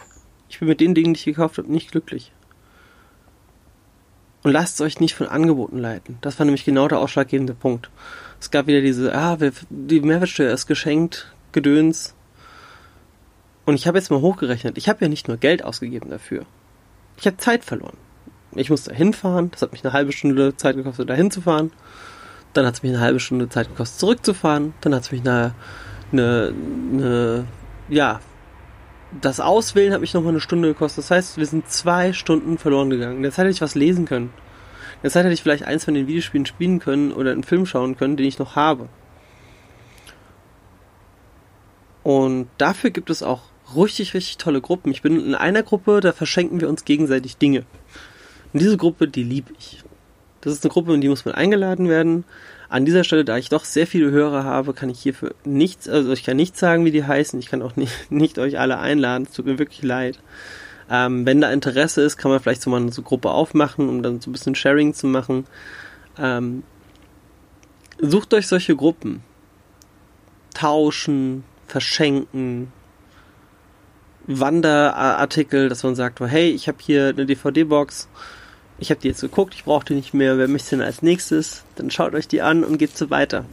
Ich 0.48 0.58
bin 0.58 0.68
mit 0.68 0.80
den 0.80 0.94
Dingen, 0.94 1.14
die 1.14 1.18
ich 1.18 1.24
gekauft 1.24 1.58
habe, 1.58 1.70
nicht 1.70 1.92
glücklich. 1.92 2.32
Und 4.42 4.52
lasst 4.52 4.80
euch 4.80 5.00
nicht 5.00 5.14
von 5.14 5.28
Angeboten 5.28 5.78
leiten. 5.78 6.18
Das 6.22 6.38
war 6.38 6.46
nämlich 6.46 6.64
genau 6.64 6.88
der 6.88 6.98
ausschlaggebende 6.98 7.54
Punkt. 7.54 7.90
Es 8.40 8.50
gab 8.50 8.66
wieder 8.66 8.80
diese, 8.80 9.14
ah, 9.14 9.36
die 9.68 10.00
Mehrwertsteuer 10.00 10.52
ist 10.52 10.66
geschenkt, 10.66 11.34
Gedöns. 11.52 12.14
Und 13.66 13.74
ich 13.74 13.86
habe 13.86 13.98
jetzt 13.98 14.10
mal 14.10 14.20
hochgerechnet, 14.20 14.78
ich 14.78 14.88
habe 14.88 15.04
ja 15.04 15.08
nicht 15.08 15.28
nur 15.28 15.36
Geld 15.36 15.62
ausgegeben 15.62 16.10
dafür. 16.10 16.46
Ich 17.18 17.26
habe 17.26 17.36
Zeit 17.36 17.64
verloren. 17.64 17.96
Ich 18.54 18.70
musste 18.70 18.94
hinfahren, 18.94 19.50
das 19.50 19.62
hat 19.62 19.72
mich 19.72 19.84
eine 19.84 19.92
halbe 19.92 20.12
Stunde 20.12 20.56
Zeit 20.56 20.74
gekostet, 20.74 21.08
da 21.08 21.14
hinzufahren. 21.14 21.70
Dann 22.52 22.66
hat 22.66 22.74
es 22.74 22.82
mich 22.82 22.92
eine 22.92 23.00
halbe 23.00 23.20
Stunde 23.20 23.48
Zeit 23.48 23.68
gekostet, 23.68 24.00
zurückzufahren. 24.00 24.74
Dann 24.80 24.94
hat 24.94 25.02
es 25.02 25.12
mich 25.12 25.20
eine, 25.20 25.54
eine, 26.12 26.54
eine, 26.92 27.46
ja, 27.88 28.20
das 29.20 29.40
Auswählen 29.40 29.92
hat 29.92 30.00
mich 30.00 30.14
nochmal 30.14 30.30
eine 30.30 30.40
Stunde 30.40 30.68
gekostet. 30.68 31.04
Das 31.04 31.10
heißt, 31.10 31.38
wir 31.38 31.46
sind 31.46 31.68
zwei 31.68 32.12
Stunden 32.12 32.58
verloren 32.58 32.90
gegangen. 32.90 33.22
Zeit 33.24 33.38
hätte 33.38 33.50
ich 33.50 33.60
was 33.60 33.74
lesen 33.74 34.04
können. 34.04 34.32
Zeit 35.02 35.24
hätte 35.24 35.32
ich 35.32 35.42
vielleicht 35.42 35.64
eins 35.64 35.84
von 35.84 35.94
den 35.94 36.06
Videospielen 36.06 36.46
spielen 36.46 36.78
können 36.78 37.12
oder 37.12 37.32
einen 37.32 37.42
Film 37.42 37.66
schauen 37.66 37.96
können, 37.96 38.16
den 38.16 38.26
ich 38.26 38.38
noch 38.38 38.54
habe. 38.54 38.88
Und 42.02 42.48
dafür 42.58 42.90
gibt 42.90 43.10
es 43.10 43.22
auch 43.22 43.42
richtig, 43.76 44.14
richtig 44.14 44.38
tolle 44.38 44.60
Gruppen. 44.60 44.90
Ich 44.90 45.02
bin 45.02 45.18
in 45.18 45.34
einer 45.34 45.62
Gruppe, 45.62 46.00
da 46.00 46.12
verschenken 46.12 46.60
wir 46.60 46.68
uns 46.68 46.84
gegenseitig 46.84 47.36
Dinge. 47.36 47.64
Und 48.52 48.60
diese 48.60 48.76
Gruppe, 48.76 49.08
die 49.08 49.22
liebe 49.22 49.52
ich. 49.58 49.82
Das 50.40 50.52
ist 50.52 50.64
eine 50.64 50.72
Gruppe, 50.72 50.94
in 50.94 51.00
die 51.00 51.08
muss 51.08 51.24
man 51.24 51.34
eingeladen 51.34 51.88
werden. 51.88 52.24
An 52.70 52.84
dieser 52.84 53.02
Stelle, 53.02 53.24
da 53.24 53.36
ich 53.36 53.48
doch 53.48 53.64
sehr 53.64 53.88
viele 53.88 54.12
Hörer 54.12 54.44
habe, 54.44 54.74
kann 54.74 54.88
ich 54.90 55.00
hierfür 55.00 55.34
nichts, 55.44 55.88
also 55.88 56.12
ich 56.12 56.22
kann 56.22 56.36
nicht 56.36 56.56
sagen, 56.56 56.84
wie 56.84 56.92
die 56.92 57.02
heißen. 57.02 57.36
Ich 57.40 57.46
kann 57.46 57.62
auch 57.62 57.74
nicht, 57.74 57.92
nicht 58.12 58.38
euch 58.38 58.60
alle 58.60 58.78
einladen. 58.78 59.26
Es 59.28 59.34
tut 59.34 59.46
mir 59.46 59.58
wirklich 59.58 59.82
leid. 59.82 60.20
Ähm, 60.88 61.26
wenn 61.26 61.40
da 61.40 61.50
Interesse 61.50 62.02
ist, 62.02 62.16
kann 62.16 62.30
man 62.30 62.38
vielleicht 62.38 62.62
so 62.62 62.70
mal 62.70 62.80
eine 62.80 62.92
so 62.92 63.02
Gruppe 63.02 63.30
aufmachen, 63.30 63.88
um 63.88 64.04
dann 64.04 64.20
so 64.20 64.30
ein 64.30 64.32
bisschen 64.32 64.54
Sharing 64.54 64.94
zu 64.94 65.08
machen. 65.08 65.46
Ähm, 66.16 66.62
sucht 67.98 68.32
euch 68.34 68.46
solche 68.46 68.76
Gruppen. 68.76 69.24
Tauschen, 70.54 71.42
verschenken, 71.66 72.72
Wanderartikel, 74.28 75.68
dass 75.68 75.82
man 75.82 75.96
sagt, 75.96 76.20
hey, 76.20 76.50
ich 76.50 76.68
habe 76.68 76.78
hier 76.80 77.08
eine 77.08 77.26
DVD-Box, 77.26 78.08
ich 78.80 78.90
habe 78.90 79.00
die 79.00 79.08
jetzt 79.08 79.20
geguckt, 79.20 79.54
ich 79.54 79.64
brauche 79.64 79.84
die 79.84 79.94
nicht 79.94 80.14
mehr, 80.14 80.38
wer 80.38 80.48
möchte 80.48 80.70
denn 80.70 80.84
als 80.84 81.02
nächstes? 81.02 81.64
Dann 81.76 81.90
schaut 81.90 82.14
euch 82.14 82.26
die 82.26 82.42
an 82.42 82.64
und 82.64 82.78
geht 82.78 82.96
so 82.96 83.10
weiter. 83.10 83.44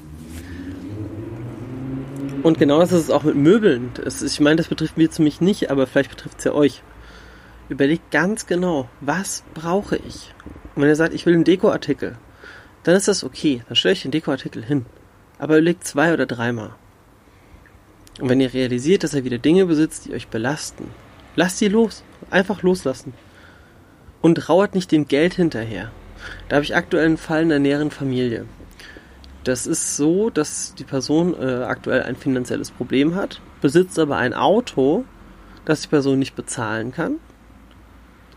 Und 2.43 2.59
genau 2.59 2.79
das 2.79 2.93
ist 2.93 3.03
es 3.03 3.09
auch 3.09 3.23
mit 3.23 3.35
Möbeln. 3.35 3.91
Ist, 4.03 4.21
ich 4.21 4.39
meine, 4.39 4.55
das 4.55 4.67
betrifft 4.67 4.97
mich 4.97 5.11
ziemlich 5.11 5.41
nicht, 5.41 5.69
aber 5.69 5.85
vielleicht 5.85 6.11
betrifft 6.11 6.39
es 6.39 6.45
ja 6.45 6.53
euch. 6.53 6.81
Überlegt 7.67 8.09
ganz 8.11 8.47
genau, 8.47 8.87
was 9.01 9.43
brauche 9.53 9.97
ich? 9.97 10.33
Und 10.73 10.83
wenn 10.83 10.89
ihr 10.89 10.95
sagt, 10.95 11.13
ich 11.13 11.25
will 11.25 11.33
einen 11.33 11.43
Dekoartikel, 11.43 12.15
dann 12.83 12.95
ist 12.95 13.09
das 13.09 13.25
okay. 13.25 13.63
Dann 13.67 13.75
stelle 13.75 13.93
ich 13.93 14.03
den 14.03 14.11
Dekoartikel 14.11 14.63
hin. 14.63 14.85
Aber 15.39 15.57
überlegt 15.57 15.85
zwei 15.85 16.13
oder 16.13 16.25
dreimal. 16.25 16.75
Und 18.21 18.29
wenn 18.29 18.39
ihr 18.39 18.53
realisiert, 18.53 19.03
dass 19.03 19.13
ihr 19.13 19.25
wieder 19.25 19.39
Dinge 19.39 19.65
besitzt, 19.65 20.05
die 20.05 20.13
euch 20.13 20.29
belasten, 20.29 20.85
lasst 21.35 21.57
sie 21.57 21.67
los. 21.67 22.03
Einfach 22.29 22.63
loslassen. 22.63 23.13
Und 24.27 24.49
rauert 24.49 24.75
nicht 24.75 24.91
dem 24.91 25.07
Geld 25.07 25.35
hinterher. 25.35 25.89
Da 26.49 26.57
habe 26.57 26.65
ich 26.65 26.75
aktuell 26.75 27.05
einen 27.05 27.15
Fall 27.15 27.43
in 27.43 27.47
der 27.47 27.59
näheren 27.59 27.91
Familie. 27.91 28.43
Das 29.45 29.65
ist 29.65 29.95
so, 29.95 30.29
dass 30.29 30.75
die 30.75 30.83
Person 30.83 31.33
äh, 31.39 31.63
aktuell 31.63 32.03
ein 32.03 32.17
finanzielles 32.17 32.71
Problem 32.71 33.15
hat, 33.15 33.39
besitzt 33.61 33.97
aber 33.97 34.17
ein 34.17 34.33
Auto, 34.33 35.05
das 35.63 35.79
die 35.79 35.87
Person 35.87 36.19
nicht 36.19 36.35
bezahlen 36.35 36.91
kann, 36.91 37.21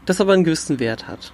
das 0.06 0.20
aber 0.20 0.32
einen 0.32 0.44
gewissen 0.44 0.78
Wert 0.78 1.08
hat. 1.08 1.32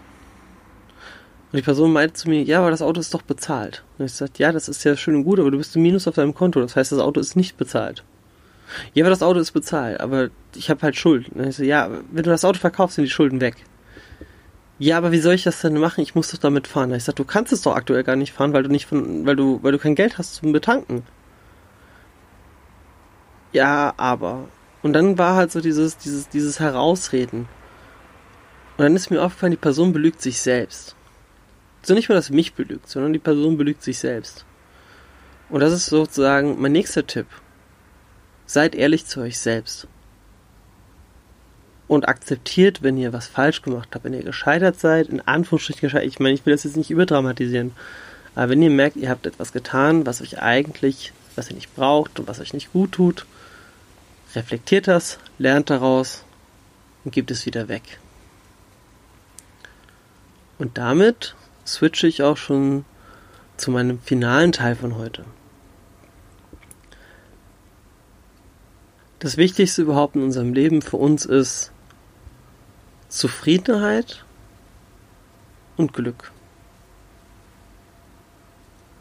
Und 1.52 1.58
die 1.58 1.62
Person 1.62 1.92
meinte 1.92 2.14
zu 2.14 2.30
mir, 2.30 2.42
ja, 2.42 2.60
aber 2.60 2.70
das 2.70 2.80
Auto 2.80 2.98
ist 2.98 3.12
doch 3.12 3.20
bezahlt. 3.20 3.84
Und 3.98 4.06
ich 4.06 4.14
sagte, 4.14 4.42
ja, 4.42 4.52
das 4.52 4.70
ist 4.70 4.82
ja 4.84 4.96
schön 4.96 5.16
und 5.16 5.24
gut, 5.24 5.38
aber 5.38 5.50
du 5.50 5.58
bist 5.58 5.76
im 5.76 5.82
Minus 5.82 6.08
auf 6.08 6.14
deinem 6.14 6.32
Konto. 6.32 6.62
Das 6.62 6.76
heißt, 6.76 6.92
das 6.92 6.98
Auto 6.98 7.20
ist 7.20 7.36
nicht 7.36 7.58
bezahlt. 7.58 8.04
Ja, 8.94 9.04
aber 9.04 9.10
das 9.10 9.22
Auto 9.22 9.38
ist 9.38 9.52
bezahlt, 9.52 10.00
aber 10.00 10.30
ich 10.54 10.70
habe 10.70 10.80
halt 10.80 10.96
Schulden. 10.96 11.38
Und 11.38 11.48
ich 11.48 11.56
so, 11.56 11.62
ja, 11.62 11.90
wenn 12.10 12.22
du 12.22 12.30
das 12.30 12.46
Auto 12.46 12.58
verkaufst, 12.58 12.96
sind 12.96 13.04
die 13.04 13.10
Schulden 13.10 13.42
weg. 13.42 13.56
Ja, 14.78 14.98
aber 14.98 15.10
wie 15.12 15.20
soll 15.20 15.34
ich 15.34 15.44
das 15.44 15.60
denn 15.62 15.78
machen? 15.78 16.02
Ich 16.02 16.14
muss 16.14 16.30
doch 16.30 16.38
damit 16.38 16.66
fahren. 16.66 16.92
Ich 16.92 17.04
sag, 17.04 17.16
du 17.16 17.24
kannst 17.24 17.52
es 17.52 17.62
doch 17.62 17.74
aktuell 17.74 18.04
gar 18.04 18.16
nicht 18.16 18.32
fahren, 18.32 18.52
weil 18.52 18.62
du 18.62 18.68
nicht 18.68 18.86
von, 18.86 19.24
weil 19.24 19.36
du, 19.36 19.62
weil 19.62 19.72
du 19.72 19.78
kein 19.78 19.94
Geld 19.94 20.18
hast 20.18 20.34
zum 20.34 20.52
Betanken. 20.52 21.02
Ja, 23.52 23.94
aber. 23.96 24.48
Und 24.82 24.92
dann 24.92 25.16
war 25.18 25.34
halt 25.36 25.50
so 25.50 25.60
dieses, 25.60 25.96
dieses, 25.96 26.28
dieses 26.28 26.60
Herausreden. 26.60 27.48
Und 28.76 28.82
dann 28.82 28.94
ist 28.94 29.10
mir 29.10 29.22
aufgefallen, 29.22 29.52
die 29.52 29.56
Person 29.56 29.94
belügt 29.94 30.20
sich 30.20 30.40
selbst. 30.40 30.94
So 31.82 31.94
nicht 31.94 32.10
nur, 32.10 32.16
dass 32.16 32.30
mich 32.30 32.52
belügt, 32.54 32.88
sondern 32.88 33.14
die 33.14 33.18
Person 33.18 33.56
belügt 33.56 33.82
sich 33.82 33.98
selbst. 33.98 34.44
Und 35.48 35.60
das 35.60 35.72
ist 35.72 35.86
sozusagen 35.86 36.60
mein 36.60 36.72
nächster 36.72 37.06
Tipp. 37.06 37.26
Seid 38.44 38.74
ehrlich 38.74 39.06
zu 39.06 39.20
euch 39.20 39.38
selbst. 39.38 39.88
Und 41.88 42.08
akzeptiert, 42.08 42.82
wenn 42.82 42.96
ihr 42.96 43.12
was 43.12 43.28
falsch 43.28 43.62
gemacht 43.62 43.90
habt, 43.94 44.04
wenn 44.04 44.12
ihr 44.12 44.24
gescheitert 44.24 44.80
seid, 44.80 45.08
in 45.08 45.20
Anführungsstrichen 45.20 45.82
gescheitert, 45.82 46.08
ich 46.08 46.18
meine, 46.18 46.34
ich 46.34 46.44
will 46.44 46.54
das 46.54 46.64
jetzt 46.64 46.76
nicht 46.76 46.90
überdramatisieren, 46.90 47.72
aber 48.34 48.50
wenn 48.50 48.62
ihr 48.62 48.70
merkt, 48.70 48.96
ihr 48.96 49.08
habt 49.08 49.26
etwas 49.26 49.52
getan, 49.52 50.04
was 50.04 50.20
euch 50.20 50.42
eigentlich, 50.42 51.12
was 51.36 51.48
ihr 51.48 51.54
nicht 51.54 51.74
braucht 51.74 52.18
und 52.18 52.28
was 52.28 52.40
euch 52.40 52.52
nicht 52.52 52.72
gut 52.72 52.92
tut, 52.92 53.24
reflektiert 54.34 54.88
das, 54.88 55.18
lernt 55.38 55.70
daraus 55.70 56.24
und 57.04 57.12
gebt 57.12 57.30
es 57.30 57.46
wieder 57.46 57.68
weg. 57.68 57.98
Und 60.58 60.78
damit 60.78 61.34
switche 61.66 62.06
ich 62.06 62.22
auch 62.22 62.36
schon 62.36 62.84
zu 63.56 63.70
meinem 63.70 64.00
finalen 64.00 64.52
Teil 64.52 64.76
von 64.76 64.96
heute. 64.96 65.24
Das 69.18 69.36
Wichtigste 69.38 69.82
überhaupt 69.82 70.14
in 70.14 70.22
unserem 70.22 70.52
Leben 70.52 70.82
für 70.82 70.98
uns 70.98 71.24
ist 71.24 71.72
Zufriedenheit 73.08 74.24
und 75.76 75.92
Glück. 75.92 76.32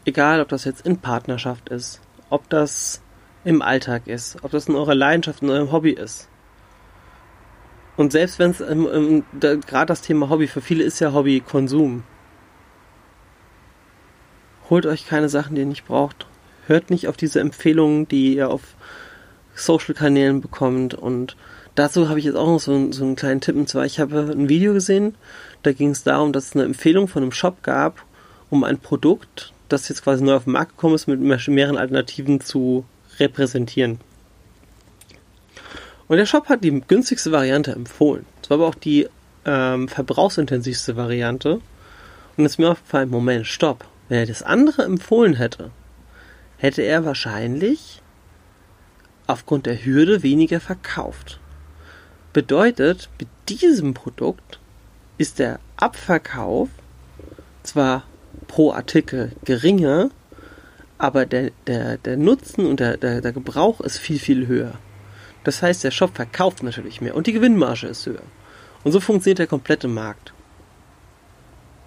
Egal, 0.04 0.40
ob 0.40 0.48
das 0.48 0.64
jetzt 0.64 0.86
in 0.86 0.98
Partnerschaft 0.98 1.68
ist, 1.68 2.00
ob 2.30 2.48
das 2.48 3.02
im 3.44 3.62
Alltag 3.62 4.06
ist, 4.06 4.42
ob 4.42 4.50
das 4.50 4.68
in 4.68 4.76
eurer 4.76 4.94
Leidenschaft, 4.94 5.42
in 5.42 5.50
eurem 5.50 5.72
Hobby 5.72 5.90
ist. 5.90 6.28
Und 7.96 8.12
selbst 8.12 8.38
wenn 8.38 8.50
es 8.50 8.58
da, 8.58 9.54
gerade 9.54 9.86
das 9.86 10.02
Thema 10.02 10.28
Hobby, 10.28 10.46
für 10.46 10.60
viele 10.60 10.84
ist 10.84 11.00
ja 11.00 11.12
Hobby 11.12 11.40
Konsum. 11.40 12.04
Holt 14.68 14.86
euch 14.86 15.06
keine 15.06 15.28
Sachen, 15.28 15.54
die 15.54 15.62
ihr 15.62 15.66
nicht 15.66 15.86
braucht. 15.86 16.26
Hört 16.66 16.90
nicht 16.90 17.08
auf 17.08 17.16
diese 17.16 17.40
Empfehlungen, 17.40 18.06
die 18.08 18.36
ihr 18.36 18.50
auf 18.50 18.62
Social-Kanälen 19.54 20.40
bekommt. 20.40 20.94
Und 20.94 21.36
dazu 21.76 22.08
habe 22.08 22.18
ich 22.18 22.24
jetzt 22.24 22.36
auch 22.36 22.46
noch 22.46 22.60
so, 22.60 22.92
so 22.92 23.04
einen 23.04 23.16
kleinen 23.16 23.40
Tipp. 23.40 23.54
Und 23.54 23.68
zwar, 23.68 23.86
ich 23.86 24.00
habe 24.00 24.32
ein 24.32 24.48
Video 24.48 24.72
gesehen, 24.72 25.14
da 25.62 25.72
ging 25.72 25.90
es 25.90 26.02
darum, 26.02 26.32
dass 26.32 26.46
es 26.46 26.52
eine 26.54 26.64
Empfehlung 26.64 27.06
von 27.06 27.22
einem 27.22 27.32
Shop 27.32 27.62
gab, 27.62 28.04
um 28.50 28.64
ein 28.64 28.78
Produkt, 28.78 29.52
das 29.68 29.88
jetzt 29.88 30.02
quasi 30.02 30.24
neu 30.24 30.34
auf 30.34 30.44
den 30.44 30.52
Markt 30.52 30.72
gekommen 30.72 30.94
ist, 30.94 31.06
mit 31.06 31.20
mehreren 31.20 31.76
Alternativen 31.76 32.40
zu 32.40 32.84
repräsentieren. 33.18 34.00
Und 36.08 36.18
der 36.18 36.26
Shop 36.26 36.48
hat 36.48 36.62
die 36.62 36.82
günstigste 36.86 37.32
Variante 37.32 37.72
empfohlen. 37.72 38.26
Das 38.40 38.50
war 38.50 38.58
aber 38.58 38.68
auch 38.68 38.74
die 38.74 39.08
ähm, 39.44 39.88
verbrauchsintensivste 39.88 40.96
Variante. 40.96 41.60
Und 42.36 42.44
es 42.44 42.52
ist 42.52 42.58
mir 42.58 42.70
aufgefallen, 42.70 43.10
Moment, 43.10 43.46
stopp. 43.46 43.84
Wenn 44.08 44.18
er 44.18 44.26
das 44.26 44.42
andere 44.42 44.84
empfohlen 44.84 45.34
hätte, 45.34 45.72
hätte 46.58 46.82
er 46.82 47.04
wahrscheinlich 47.04 48.02
aufgrund 49.26 49.66
der 49.66 49.84
Hürde 49.84 50.22
weniger 50.22 50.60
verkauft. 50.60 51.40
Bedeutet, 52.36 53.08
mit 53.18 53.28
diesem 53.48 53.94
Produkt 53.94 54.60
ist 55.16 55.38
der 55.38 55.58
Abverkauf 55.78 56.68
zwar 57.62 58.02
pro 58.46 58.72
Artikel 58.74 59.32
geringer, 59.46 60.10
aber 60.98 61.24
der, 61.24 61.52
der, 61.66 61.96
der 61.96 62.18
Nutzen 62.18 62.66
und 62.66 62.78
der, 62.78 62.98
der, 62.98 63.22
der 63.22 63.32
Gebrauch 63.32 63.80
ist 63.80 63.96
viel, 63.96 64.18
viel 64.18 64.48
höher. 64.48 64.74
Das 65.44 65.62
heißt, 65.62 65.82
der 65.82 65.90
Shop 65.90 66.14
verkauft 66.14 66.62
natürlich 66.62 67.00
mehr 67.00 67.16
und 67.16 67.26
die 67.26 67.32
Gewinnmarge 67.32 67.86
ist 67.86 68.04
höher. 68.04 68.20
Und 68.84 68.92
so 68.92 69.00
funktioniert 69.00 69.38
der 69.38 69.46
komplette 69.46 69.88
Markt. 69.88 70.34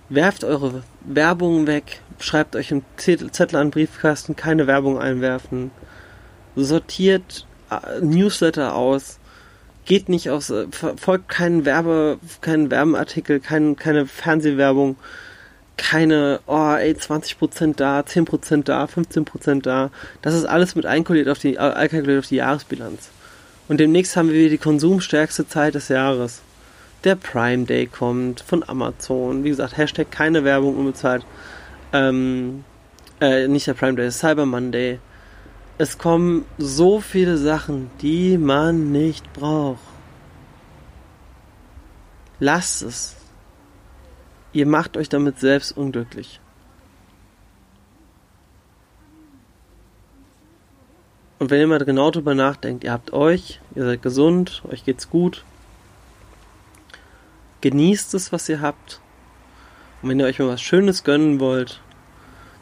Werft 0.09 0.43
eure 0.43 0.81
Werbung 1.01 1.67
weg, 1.67 2.01
schreibt 2.17 2.55
euch 2.55 2.71
einen 2.71 2.85
Zettel 2.97 3.55
an 3.55 3.67
den 3.67 3.71
Briefkasten, 3.71 4.35
keine 4.35 4.65
Werbung 4.65 4.97
einwerfen, 4.97 5.69
sortiert 6.55 7.45
äh, 7.69 8.01
Newsletter 8.01 8.73
aus, 8.73 9.18
geht 9.89 10.07
nicht 10.07 10.29
aus, 10.29 10.51
äh, 10.51 10.67
folgt 10.71 11.27
keinen 11.27 11.65
Werbe, 11.65 12.19
keinen 12.41 12.71
Werbeartikel, 12.71 13.41
kein, 13.41 13.75
keine 13.75 14.05
Fernsehwerbung, 14.05 14.95
keine, 15.77 16.39
oh 16.45 16.75
ey, 16.75 16.93
20% 16.93 17.75
da, 17.75 18.01
10% 18.01 18.63
da, 18.63 18.85
15% 18.85 19.63
da. 19.63 19.89
Das 20.21 20.35
ist 20.35 20.45
alles 20.45 20.75
mit 20.75 20.85
einkalkuliert 20.85 21.27
auf 21.27 21.39
die, 21.39 21.57
einkalkuliert 21.57 22.19
auf 22.19 22.29
die 22.29 22.35
Jahresbilanz. 22.35 23.09
Und 23.67 23.79
demnächst 23.79 24.15
haben 24.15 24.31
wir 24.31 24.49
die 24.49 24.57
konsumstärkste 24.59 25.47
Zeit 25.47 25.73
des 25.73 25.89
Jahres. 25.89 26.41
Der 27.03 27.15
Prime 27.15 27.65
Day 27.65 27.87
kommt 27.87 28.41
von 28.41 28.67
Amazon. 28.67 29.43
Wie 29.43 29.49
gesagt, 29.49 29.75
Hashtag 29.77 30.11
keine 30.11 30.43
Werbung 30.43 30.77
unbezahlt. 30.77 31.25
Ähm, 31.93 32.63
äh, 33.21 33.47
nicht 33.47 33.65
der 33.65 33.73
Prime 33.73 33.95
Day, 33.95 34.11
Cyber 34.11 34.45
Monday. 34.45 34.99
Es 35.81 35.97
kommen 35.97 36.43
so 36.57 36.99
viele 36.99 37.37
Sachen, 37.37 37.89
die 38.01 38.37
man 38.37 38.91
nicht 38.91 39.31
braucht. 39.31 39.79
Lasst 42.41 42.81
es. 42.81 43.15
Ihr 44.51 44.65
macht 44.65 44.97
euch 44.97 45.07
damit 45.07 45.39
selbst 45.39 45.71
unglücklich. 45.71 46.41
Und 51.39 51.49
wenn 51.49 51.61
ihr 51.61 51.67
mal 51.67 51.79
genau 51.85 52.11
drüber 52.11 52.35
nachdenkt, 52.35 52.83
ihr 52.83 52.91
habt 52.91 53.13
euch, 53.13 53.61
ihr 53.73 53.85
seid 53.85 54.01
gesund, 54.01 54.61
euch 54.69 54.83
geht's 54.83 55.09
gut, 55.09 55.45
genießt 57.61 58.15
es, 58.15 58.33
was 58.33 58.49
ihr 58.49 58.59
habt. 58.59 58.99
Und 60.01 60.09
wenn 60.09 60.19
ihr 60.19 60.25
euch 60.25 60.39
mal 60.39 60.49
was 60.49 60.61
Schönes 60.61 61.05
gönnen 61.05 61.39
wollt, 61.39 61.79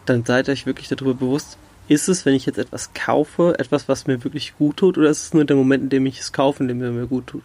dann 0.05 0.23
seid 0.23 0.49
euch 0.49 0.67
wirklich 0.67 0.87
darüber 0.87 1.15
bewusst, 1.15 1.57
ist 1.87 2.07
es, 2.07 2.25
wenn 2.25 2.33
ich 2.33 2.45
jetzt 2.45 2.57
etwas 2.57 2.93
kaufe, 2.93 3.55
etwas, 3.59 3.87
was 3.87 4.07
mir 4.07 4.23
wirklich 4.23 4.55
gut 4.57 4.77
tut, 4.77 4.97
oder 4.97 5.09
ist 5.09 5.23
es 5.23 5.33
nur 5.33 5.45
der 5.45 5.55
Moment, 5.55 5.83
in 5.83 5.89
dem 5.89 6.05
ich 6.05 6.19
es 6.19 6.33
kaufe, 6.33 6.63
in 6.63 6.67
dem 6.67 6.81
es 6.81 6.91
mir 6.91 7.07
gut 7.07 7.27
tut? 7.27 7.43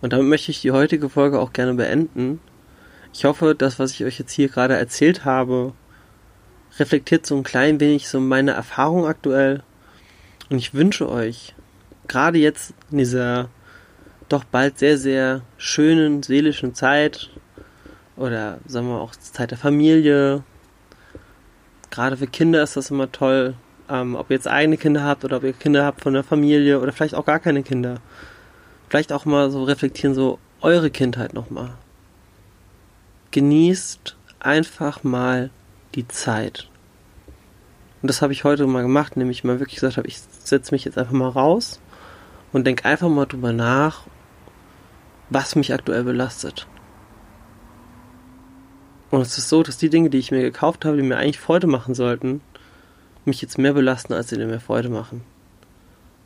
Und 0.00 0.12
damit 0.12 0.26
möchte 0.26 0.50
ich 0.50 0.60
die 0.60 0.70
heutige 0.70 1.08
Folge 1.08 1.40
auch 1.40 1.52
gerne 1.52 1.74
beenden. 1.74 2.40
Ich 3.12 3.24
hoffe, 3.24 3.54
das, 3.54 3.78
was 3.78 3.92
ich 3.92 4.04
euch 4.04 4.18
jetzt 4.18 4.32
hier 4.32 4.48
gerade 4.48 4.76
erzählt 4.76 5.24
habe, 5.24 5.72
reflektiert 6.78 7.26
so 7.26 7.36
ein 7.36 7.42
klein 7.42 7.80
wenig 7.80 8.08
so 8.08 8.20
meine 8.20 8.52
Erfahrung 8.52 9.06
aktuell 9.06 9.62
und 10.50 10.58
ich 10.58 10.74
wünsche 10.74 11.08
euch, 11.08 11.54
gerade 12.08 12.38
jetzt 12.38 12.74
in 12.90 12.98
dieser 12.98 13.48
doch 14.28 14.44
bald 14.44 14.78
sehr, 14.78 14.96
sehr 14.98 15.42
schönen 15.58 16.22
seelischen 16.22 16.74
Zeit 16.74 17.30
oder 18.16 18.58
sagen 18.66 18.88
wir 18.88 19.00
auch 19.00 19.14
Zeit 19.16 19.50
der 19.50 19.58
Familie, 19.58 20.44
gerade 21.90 22.16
für 22.16 22.26
Kinder 22.26 22.62
ist 22.62 22.76
das 22.76 22.90
immer 22.90 23.10
toll, 23.12 23.54
ähm, 23.88 24.14
ob 24.14 24.30
ihr 24.30 24.36
jetzt 24.36 24.48
eigene 24.48 24.76
Kinder 24.76 25.04
habt 25.04 25.24
oder 25.24 25.38
ob 25.38 25.44
ihr 25.44 25.52
Kinder 25.52 25.84
habt 25.84 26.02
von 26.02 26.14
der 26.14 26.24
Familie 26.24 26.80
oder 26.80 26.92
vielleicht 26.92 27.14
auch 27.14 27.26
gar 27.26 27.40
keine 27.40 27.62
Kinder. 27.62 27.96
Vielleicht 28.88 29.12
auch 29.12 29.24
mal 29.24 29.50
so 29.50 29.64
reflektieren, 29.64 30.14
so 30.14 30.38
eure 30.60 30.90
Kindheit 30.90 31.34
nochmal. 31.34 31.74
Genießt 33.30 34.16
einfach 34.40 35.04
mal 35.04 35.50
die 35.94 36.08
Zeit. 36.08 36.68
Und 38.02 38.08
das 38.08 38.22
habe 38.22 38.32
ich 38.32 38.44
heute 38.44 38.66
mal 38.66 38.82
gemacht, 38.82 39.12
indem 39.14 39.30
ich 39.30 39.44
mal 39.44 39.60
wirklich 39.60 39.76
gesagt 39.76 39.96
habe, 39.96 40.08
ich 40.08 40.18
setze 40.18 40.72
mich 40.72 40.84
jetzt 40.84 40.96
einfach 40.96 41.12
mal 41.12 41.28
raus 41.28 41.80
und 42.52 42.66
denke 42.66 42.84
einfach 42.84 43.08
mal 43.08 43.26
drüber 43.26 43.52
nach, 43.52 44.02
was 45.28 45.54
mich 45.54 45.72
aktuell 45.72 46.04
belastet. 46.04 46.66
Und 49.10 49.22
es 49.22 49.38
ist 49.38 49.48
so, 49.48 49.62
dass 49.62 49.76
die 49.76 49.90
Dinge, 49.90 50.10
die 50.10 50.18
ich 50.18 50.30
mir 50.30 50.42
gekauft 50.42 50.84
habe, 50.84 50.96
die 50.96 51.02
mir 51.02 51.16
eigentlich 51.16 51.40
Freude 51.40 51.66
machen 51.66 51.94
sollten, 51.94 52.40
mich 53.24 53.42
jetzt 53.42 53.58
mehr 53.58 53.72
belasten, 53.72 54.12
als 54.12 54.28
sie 54.28 54.36
mir 54.36 54.60
Freude 54.60 54.88
machen. 54.88 55.22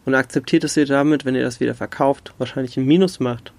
Und 0.05 0.15
akzeptiert, 0.15 0.65
dass 0.65 0.77
ihr 0.77 0.87
damit, 0.87 1.25
wenn 1.25 1.35
ihr 1.35 1.43
das 1.43 1.61
wieder 1.61 1.75
verkauft, 1.75 2.35
wahrscheinlich 2.39 2.77
ein 2.77 2.85
Minus 2.85 3.21
macht. 3.21 3.53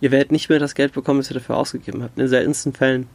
Ihr 0.00 0.10
werdet 0.10 0.32
nicht 0.32 0.48
mehr 0.48 0.58
das 0.58 0.74
Geld 0.74 0.94
bekommen, 0.94 1.20
das 1.20 1.30
ihr 1.30 1.34
dafür 1.34 1.56
ausgegeben 1.56 2.02
habt, 2.02 2.16
in 2.16 2.22
den 2.22 2.28
seltensten 2.28 2.72
Fällen. 2.72 3.06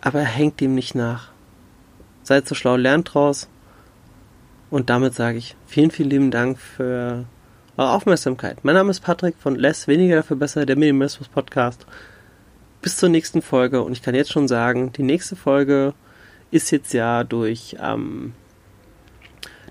Aber 0.00 0.20
hängt 0.20 0.60
dem 0.60 0.74
nicht 0.74 0.94
nach. 0.94 1.32
Seid 2.22 2.46
so 2.46 2.54
schlau, 2.54 2.76
lernt 2.76 3.14
draus. 3.14 3.48
Und 4.70 4.90
damit 4.90 5.14
sage 5.14 5.38
ich 5.38 5.56
vielen, 5.66 5.90
vielen 5.90 6.10
lieben 6.10 6.30
Dank 6.30 6.58
für 6.58 7.24
eure 7.76 7.90
Aufmerksamkeit. 7.90 8.64
Mein 8.64 8.74
Name 8.74 8.90
ist 8.90 9.00
Patrick 9.00 9.36
von 9.38 9.56
Less 9.56 9.88
Weniger 9.88 10.16
dafür 10.16 10.36
besser, 10.36 10.66
der 10.66 10.76
Minimalismus 10.76 11.28
Podcast. 11.28 11.86
Bis 12.80 12.96
zur 12.96 13.08
nächsten 13.08 13.42
Folge 13.42 13.82
und 13.82 13.92
ich 13.92 14.02
kann 14.02 14.14
jetzt 14.14 14.32
schon 14.32 14.48
sagen, 14.48 14.92
die 14.92 15.02
nächste 15.02 15.36
Folge 15.36 15.94
ist 16.50 16.70
jetzt 16.70 16.92
ja 16.92 17.24
durch 17.24 17.76
ähm, 17.80 18.32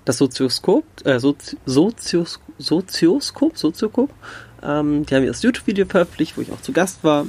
das 0.05 0.17
Sozioskop, 0.17 0.85
äh, 1.05 1.19
Sozi 1.19 1.57
Sozios 1.65 2.39
Sozioskop, 2.57 3.57
Sozioskop. 3.57 4.09
Ähm, 4.63 5.05
die 5.05 5.15
haben 5.15 5.23
jetzt 5.23 5.37
das 5.37 5.43
YouTube-Video 5.43 5.85
veröffentlicht, 5.85 6.37
wo 6.37 6.41
ich 6.41 6.51
auch 6.51 6.61
zu 6.61 6.71
Gast 6.71 7.03
war 7.03 7.25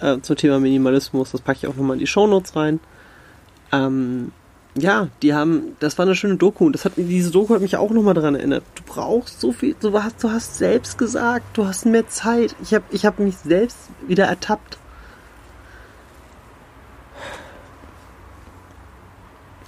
äh, 0.00 0.18
zum 0.20 0.36
Thema 0.36 0.60
Minimalismus. 0.60 1.32
Das 1.32 1.40
packe 1.40 1.58
ich 1.62 1.66
auch 1.66 1.76
nochmal 1.76 1.94
in 1.94 2.00
die 2.00 2.06
Shownotes 2.06 2.56
rein. 2.56 2.80
Ähm, 3.72 4.32
ja, 4.76 5.08
die 5.22 5.34
haben, 5.34 5.76
das 5.80 5.98
war 5.98 6.06
eine 6.06 6.16
schöne 6.16 6.36
Doku 6.36 6.66
und 6.66 6.72
das 6.72 6.84
hat 6.84 6.92
diese 6.96 7.30
Doku 7.30 7.54
hat 7.54 7.62
mich 7.62 7.76
auch 7.76 7.90
nochmal 7.90 8.14
daran 8.14 8.34
erinnert. 8.34 8.64
Du 8.74 8.82
brauchst 8.84 9.40
so 9.40 9.52
viel, 9.52 9.76
du 9.78 10.02
hast, 10.02 10.22
du 10.22 10.30
hast 10.30 10.58
selbst 10.58 10.98
gesagt, 10.98 11.56
du 11.56 11.66
hast 11.66 11.86
mehr 11.86 12.08
Zeit. 12.08 12.56
Ich 12.62 12.74
habe 12.74 12.84
ich 12.90 13.06
hab 13.06 13.18
mich 13.18 13.36
selbst 13.36 13.78
wieder 14.06 14.24
ertappt. 14.24 14.78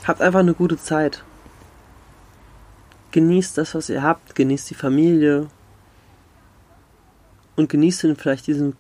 Habt 0.07 0.21
einfach 0.21 0.41
eine 0.41 0.55
gute 0.55 0.79
Zeit. 0.79 1.25
Genießt 3.11 3.59
das, 3.59 3.75
was 3.75 3.89
ihr 3.89 4.05
habt, 4.05 4.37
genießt 4.37 4.71
die 4.71 4.75
Familie 4.75 5.49
und 7.57 7.69
genießt 7.69 8.05
dann 8.05 8.15
vielleicht 8.15 8.47
diesen 8.47 8.77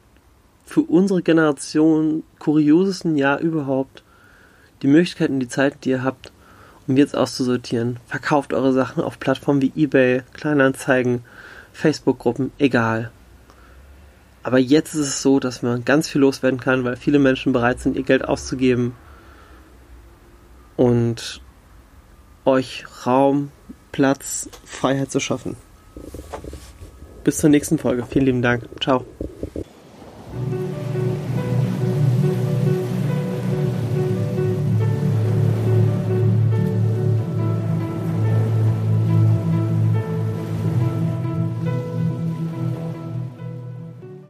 für 0.65 0.83
unsere 0.83 1.23
Generation 1.23 2.23
kuriosesten 2.39 3.17
Jahr 3.17 3.41
überhaupt 3.41 4.05
die 4.83 4.87
Möglichkeiten, 4.87 5.41
die 5.41 5.49
Zeit, 5.49 5.85
die 5.85 5.91
ihr 5.91 6.05
habt, 6.05 6.33
um 6.87 6.97
jetzt 6.97 7.17
auszusortieren. 7.17 7.99
Verkauft 8.07 8.53
eure 8.53 8.73
Sachen 8.73 9.03
auf 9.03 9.19
Plattformen 9.19 9.63
wie 9.63 9.73
eBay, 9.75 10.23
Kleinanzeigen, 10.33 11.25
Facebook-Gruppen, 11.73 12.53
egal. 12.59 13.11
Aber 14.45 14.59
jetzt 14.59 14.95
ist 14.95 15.01
es 15.01 15.23
so, 15.23 15.41
dass 15.41 15.63
man 15.63 15.85
ganz 15.85 16.09
viel 16.09 16.21
loswerden 16.21 16.61
kann, 16.61 16.85
weil 16.85 16.95
viele 16.95 17.19
Menschen 17.19 17.53
bereit 17.53 17.81
sind, 17.81 17.97
ihr 17.97 18.05
Geld 18.05 18.25
auszugeben 18.25 18.95
und 20.77 21.41
euch 22.45 22.85
Raum, 23.07 23.51
Platz, 23.93 24.49
Freiheit 24.65 25.11
zu 25.11 25.21
schaffen. 25.21 25.57
Bis 27.25 27.39
zur 27.39 27.51
nächsten 27.51 27.79
Folge. 27.79 28.07
Vielen 28.09 28.27
lieben 28.27 28.43
Dank. 28.43 28.69
Ciao. 28.81 29.05